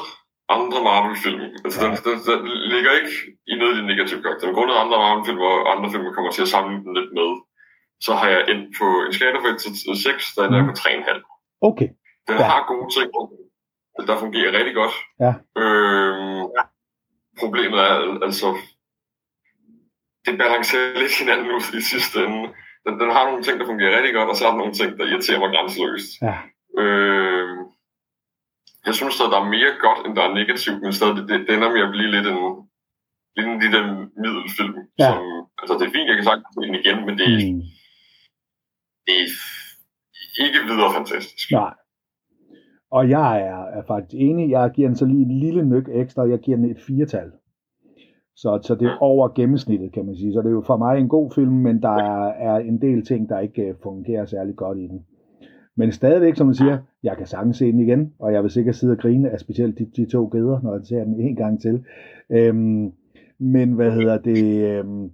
andre 0.56 0.78
Marvel-film, 0.88 1.40
altså 1.64 1.78
den, 1.84 1.90
den, 2.06 2.16
den, 2.28 2.40
ligger 2.74 2.92
ikke 3.00 3.12
i 3.52 3.54
noget 3.60 3.72
af 3.72 3.76
de 3.80 3.86
negative 3.92 4.22
karakter, 4.22 4.46
men 4.46 4.54
grundet 4.58 4.74
andre 4.82 4.98
Marvel-film, 5.04 5.38
hvor 5.44 5.56
andre 5.74 5.88
film 5.92 6.04
kommer 6.16 6.30
til 6.32 6.42
at 6.46 6.52
sammenligne 6.54 6.84
den 6.86 6.94
lidt 6.98 7.12
med, 7.18 7.30
så 8.06 8.12
har 8.20 8.28
jeg 8.34 8.40
endt 8.52 8.66
på 8.78 8.86
en 9.06 9.12
skala 9.16 9.38
fra 9.42 9.50
1 9.54 9.58
til 9.58 9.96
6, 10.02 10.34
der 10.36 10.42
er 10.44 10.62
Mm. 10.62 10.68
på 10.68 10.72
3,5. 10.72 11.18
Okay, 11.68 11.88
Den 12.28 12.36
ja. 12.38 12.44
har 12.52 12.60
gode 12.72 12.88
ting, 12.96 13.08
der 14.08 14.16
fungerer 14.24 14.52
rigtig 14.58 14.74
godt. 14.80 14.94
Ja. 15.24 15.32
Øhm, 15.62 16.44
problemet 17.42 17.78
er 17.88 17.94
altså, 18.26 18.48
det 20.26 20.38
balancerer 20.38 20.98
lidt 21.02 21.18
hinanden 21.20 21.48
ud 21.56 21.62
i 21.80 21.82
sidste 21.92 22.16
ende. 22.24 22.42
Den, 22.84 22.94
den 23.00 23.10
har 23.16 23.24
nogle 23.28 23.42
ting, 23.42 23.60
der 23.60 23.66
fungerer 23.66 23.96
rigtig 23.96 24.14
godt, 24.14 24.28
og 24.30 24.36
så 24.36 24.44
har 24.44 24.50
den 24.50 24.58
nogle 24.58 24.74
ting, 24.80 24.90
der 24.98 25.04
irriterer 25.06 25.40
mig 25.40 25.50
grænseløst. 25.54 26.10
Ja. 26.22 26.34
Øhm, 26.82 27.58
jeg 28.86 28.94
synes, 29.00 29.16
at 29.24 29.30
der 29.32 29.40
er 29.40 29.52
mere 29.56 29.72
godt, 29.86 30.00
end 30.06 30.14
der 30.18 30.24
er 30.28 30.34
negativt, 30.40 30.80
men 30.82 30.92
stadig, 30.98 31.16
det, 31.16 31.38
det 31.46 31.54
ender 31.56 31.70
med 31.74 31.82
at 31.86 31.92
blive 31.94 32.10
lidt 32.16 32.26
en, 32.32 32.40
lidt 33.36 33.48
en 33.52 33.60
lille 33.64 33.80
middelfilm. 34.22 34.76
Ja. 35.02 35.10
Som, 35.10 35.22
altså, 35.60 35.72
det 35.78 35.84
er 35.86 35.94
fint, 35.96 36.08
jeg 36.10 36.16
kan 36.16 36.28
sagtens 36.28 36.48
se 36.54 36.60
den 36.68 36.80
igen, 36.82 36.98
men 37.06 37.14
det, 37.20 37.28
mm. 37.28 37.62
det 39.06 39.14
er 39.18 39.26
ikke 40.46 40.60
videre 40.70 40.90
fantastisk. 40.98 41.46
nej. 41.52 41.74
Og 42.90 43.10
jeg 43.10 43.40
er, 43.40 43.62
er 43.78 43.82
faktisk 43.86 44.14
enig. 44.20 44.50
Jeg 44.50 44.70
giver 44.74 44.88
den 44.88 44.96
så 44.96 45.06
lige 45.06 45.22
et 45.22 45.42
lille 45.44 45.64
nyk 45.64 45.88
ekstra. 45.92 46.22
Jeg 46.22 46.38
giver 46.38 46.56
den 46.56 46.70
et 46.70 46.80
firetal. 46.86 47.30
Så, 48.36 48.60
så 48.62 48.74
det 48.74 48.86
er 48.88 48.96
over 49.00 49.28
gennemsnittet, 49.28 49.92
kan 49.92 50.06
man 50.06 50.16
sige. 50.16 50.32
Så 50.32 50.38
det 50.38 50.46
er 50.46 50.50
jo 50.50 50.62
for 50.66 50.76
mig 50.76 50.98
en 50.98 51.08
god 51.08 51.30
film, 51.34 51.52
men 51.52 51.82
der 51.82 51.96
er, 51.96 52.26
er 52.28 52.56
en 52.58 52.80
del 52.80 53.04
ting, 53.04 53.28
der 53.28 53.38
ikke 53.38 53.62
øh, 53.62 53.74
fungerer 53.82 54.26
særlig 54.26 54.56
godt 54.56 54.78
i 54.78 54.86
den. 54.86 55.06
Men 55.78 55.92
stadigvæk, 55.92 56.36
som 56.36 56.46
man 56.46 56.54
siger, 56.54 56.78
jeg 57.02 57.16
kan 57.16 57.26
sagtens 57.26 57.56
se 57.56 57.72
den 57.72 57.80
igen, 57.80 58.12
og 58.18 58.32
jeg 58.32 58.42
vil 58.42 58.50
sikkert 58.50 58.74
sidde 58.74 58.92
og 58.92 58.98
grine 58.98 59.30
af 59.30 59.40
specielt 59.40 59.78
de, 59.78 59.84
de 59.96 60.06
to 60.06 60.28
geder, 60.32 60.60
når 60.62 60.72
jeg 60.76 60.86
ser 60.86 61.04
den 61.04 61.20
en 61.20 61.36
gang 61.36 61.60
til. 61.60 61.84
Øhm, 62.30 62.92
men 63.38 63.72
hvad 63.72 63.90
hedder 63.90 64.18
det? 64.18 64.68
Øhm, 64.68 65.10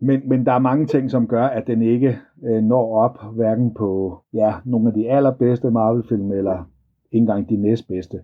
men, 0.00 0.28
men 0.28 0.46
der 0.46 0.52
er 0.52 0.58
mange 0.58 0.86
ting, 0.86 1.10
som 1.10 1.26
gør, 1.26 1.44
at 1.44 1.66
den 1.66 1.82
ikke 1.82 2.18
øh, 2.44 2.62
når 2.62 2.96
op, 2.96 3.34
hverken 3.34 3.74
på 3.74 4.18
ja, 4.32 4.54
nogle 4.64 4.88
af 4.88 4.94
de 4.94 5.10
allerbedste 5.10 5.70
Marvel-film, 5.70 6.32
eller 6.32 6.70
ikke 7.12 7.22
engang 7.22 7.48
de 7.48 7.56
næstbedste. 7.56 8.22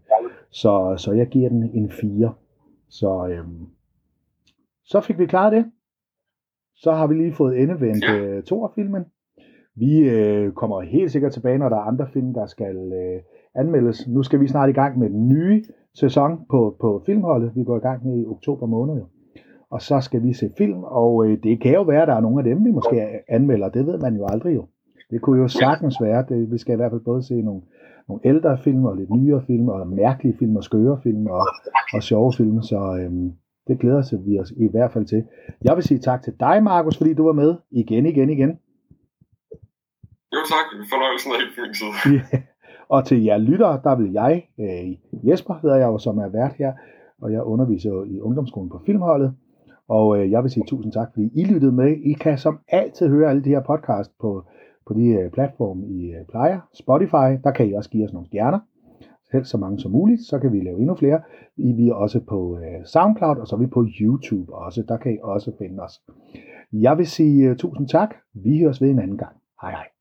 Så, 0.50 0.94
så 0.98 1.12
jeg 1.12 1.26
giver 1.26 1.48
den 1.48 1.70
en 1.74 1.90
4. 1.90 2.32
Så, 2.88 3.26
øhm, 3.26 3.66
så 4.84 5.00
fik 5.00 5.18
vi 5.18 5.26
klaret 5.26 5.52
det. 5.52 5.64
Så 6.74 6.92
har 6.92 7.06
vi 7.06 7.14
lige 7.14 7.32
fået 7.32 7.60
endevendt 7.62 8.04
Ja. 8.04 8.18
øh, 8.18 8.42
Thor-filmen. 8.44 9.04
Vi 9.76 9.98
øh, 9.98 10.52
kommer 10.52 10.80
helt 10.80 11.10
sikkert 11.12 11.32
tilbage, 11.32 11.58
når 11.58 11.68
der 11.68 11.76
er 11.76 11.80
andre 11.80 12.06
film, 12.12 12.34
der 12.34 12.46
skal 12.46 12.76
øh, 12.76 13.20
anmeldes. 13.54 14.08
Nu 14.08 14.22
skal 14.22 14.40
vi 14.40 14.48
snart 14.48 14.70
i 14.70 14.72
gang 14.72 14.98
med 14.98 15.10
den 15.10 15.28
nye 15.28 15.64
sæson 15.94 16.38
på, 16.50 16.76
på 16.80 17.02
filmholdet. 17.06 17.52
Vi 17.54 17.64
går 17.64 17.76
i 17.76 17.80
gang 17.80 18.06
med 18.06 18.22
i 18.22 18.26
oktober 18.26 18.66
måned. 18.66 18.94
jo. 18.94 19.04
Og 19.70 19.82
så 19.82 20.00
skal 20.00 20.22
vi 20.22 20.32
se 20.32 20.50
film, 20.58 20.84
og 20.84 21.26
øh, 21.26 21.38
det 21.42 21.60
kan 21.60 21.74
jo 21.74 21.82
være, 21.82 22.02
at 22.02 22.08
der 22.08 22.14
er 22.14 22.20
nogle 22.20 22.38
af 22.38 22.44
dem, 22.44 22.64
vi 22.64 22.70
måske 22.70 22.96
anmelder. 23.28 23.68
Det 23.68 23.86
ved 23.86 23.98
man 23.98 24.16
jo 24.16 24.26
aldrig 24.26 24.54
jo. 24.54 24.64
Det 25.10 25.20
kunne 25.20 25.40
jo 25.40 25.48
sagtens 25.48 25.96
være. 26.02 26.24
Det, 26.28 26.52
vi 26.52 26.58
skal 26.58 26.72
i 26.72 26.76
hvert 26.76 26.90
fald 26.90 27.00
både 27.00 27.22
se 27.22 27.42
nogle, 27.42 27.62
nogle 28.08 28.20
ældre 28.24 28.58
film, 28.58 28.84
og 28.84 28.96
lidt 28.96 29.10
nyere 29.10 29.42
film, 29.46 29.68
og 29.68 29.88
mærkelige 29.88 30.36
film, 30.38 30.56
og 30.56 30.64
skøre 30.64 31.00
film, 31.02 31.26
og, 31.26 31.46
og 31.94 32.02
sjove 32.02 32.32
film. 32.36 32.62
Så 32.62 32.78
øh, 33.00 33.12
det 33.68 33.78
glæder 33.80 34.02
sig 34.02 34.18
vi 34.26 34.38
os 34.38 34.50
i 34.50 34.68
hvert 34.70 34.92
fald 34.92 35.04
til. 35.04 35.24
Jeg 35.64 35.76
vil 35.76 35.84
sige 35.84 35.98
tak 35.98 36.22
til 36.22 36.32
dig, 36.40 36.62
Markus, 36.62 36.98
fordi 36.98 37.14
du 37.14 37.24
var 37.24 37.32
med 37.32 37.54
igen, 37.70 38.06
igen, 38.06 38.30
igen. 38.30 38.58
Jo 40.34 40.40
tak, 40.54 40.66
fornøjelsen 40.92 41.30
er 41.32 41.38
helt 41.40 41.54
på 41.56 41.60
min 41.66 41.74
side. 41.80 41.94
Ja. 42.16 42.38
Og 42.88 43.04
til 43.04 43.24
jer 43.24 43.38
lyttere, 43.38 43.80
der 43.84 43.94
vil 43.96 44.12
jeg, 44.12 44.48
øh, 44.60 45.28
Jesper 45.28 45.54
hedder 45.62 45.76
jeg 45.76 45.86
jo, 45.86 45.98
som 45.98 46.18
er 46.18 46.28
vært 46.28 46.54
her, 46.58 46.72
og 47.22 47.32
jeg 47.32 47.42
underviser 47.42 47.90
jo 47.90 48.04
i 48.04 48.20
ungdomsskolen 48.20 48.70
på 48.70 48.80
Filmholdet. 48.86 49.34
Og 49.88 50.18
øh, 50.18 50.30
jeg 50.30 50.42
vil 50.42 50.50
sige 50.50 50.66
tusind 50.66 50.92
tak, 50.92 51.08
fordi 51.12 51.30
I 51.34 51.44
lyttede 51.44 51.72
med. 51.72 51.90
I 52.04 52.12
kan 52.12 52.38
som 52.38 52.58
altid 52.68 53.08
høre 53.08 53.30
alle 53.30 53.44
de 53.44 53.48
her 53.48 53.62
podcast 53.62 54.10
på, 54.20 54.44
på 54.86 54.94
de 54.94 55.06
øh, 55.06 55.30
platforme, 55.30 55.86
I 55.86 56.10
øh, 56.10 56.26
plejer. 56.30 56.60
Spotify, 56.74 57.28
der 57.44 57.50
kan 57.56 57.68
I 57.68 57.72
også 57.72 57.90
give 57.90 58.04
os 58.04 58.12
nogle 58.12 58.26
stjerner. 58.26 58.58
Helst 59.32 59.50
så 59.50 59.58
mange 59.58 59.78
som 59.78 59.90
muligt, 59.90 60.20
så 60.20 60.38
kan 60.38 60.52
vi 60.52 60.60
lave 60.60 60.78
endnu 60.78 60.94
flere. 60.94 61.20
I, 61.56 61.72
vi 61.72 61.88
er 61.88 61.94
også 61.94 62.20
på 62.20 62.58
øh, 62.58 62.86
SoundCloud, 62.86 63.36
og 63.36 63.46
så 63.46 63.56
er 63.56 63.60
vi 63.60 63.66
på 63.66 63.86
YouTube 64.00 64.54
også. 64.54 64.84
Der 64.88 64.96
kan 64.96 65.12
I 65.14 65.18
også 65.22 65.52
finde 65.58 65.82
os. 65.82 66.02
Jeg 66.72 66.98
vil 66.98 67.06
sige 67.06 67.48
øh, 67.48 67.56
tusind 67.56 67.88
tak. 67.88 68.14
Vi 68.34 68.60
høres 68.60 68.82
ved 68.82 68.90
en 68.90 68.98
anden 68.98 69.18
gang. 69.18 69.36
Hej 69.62 69.70
hej. 69.70 69.91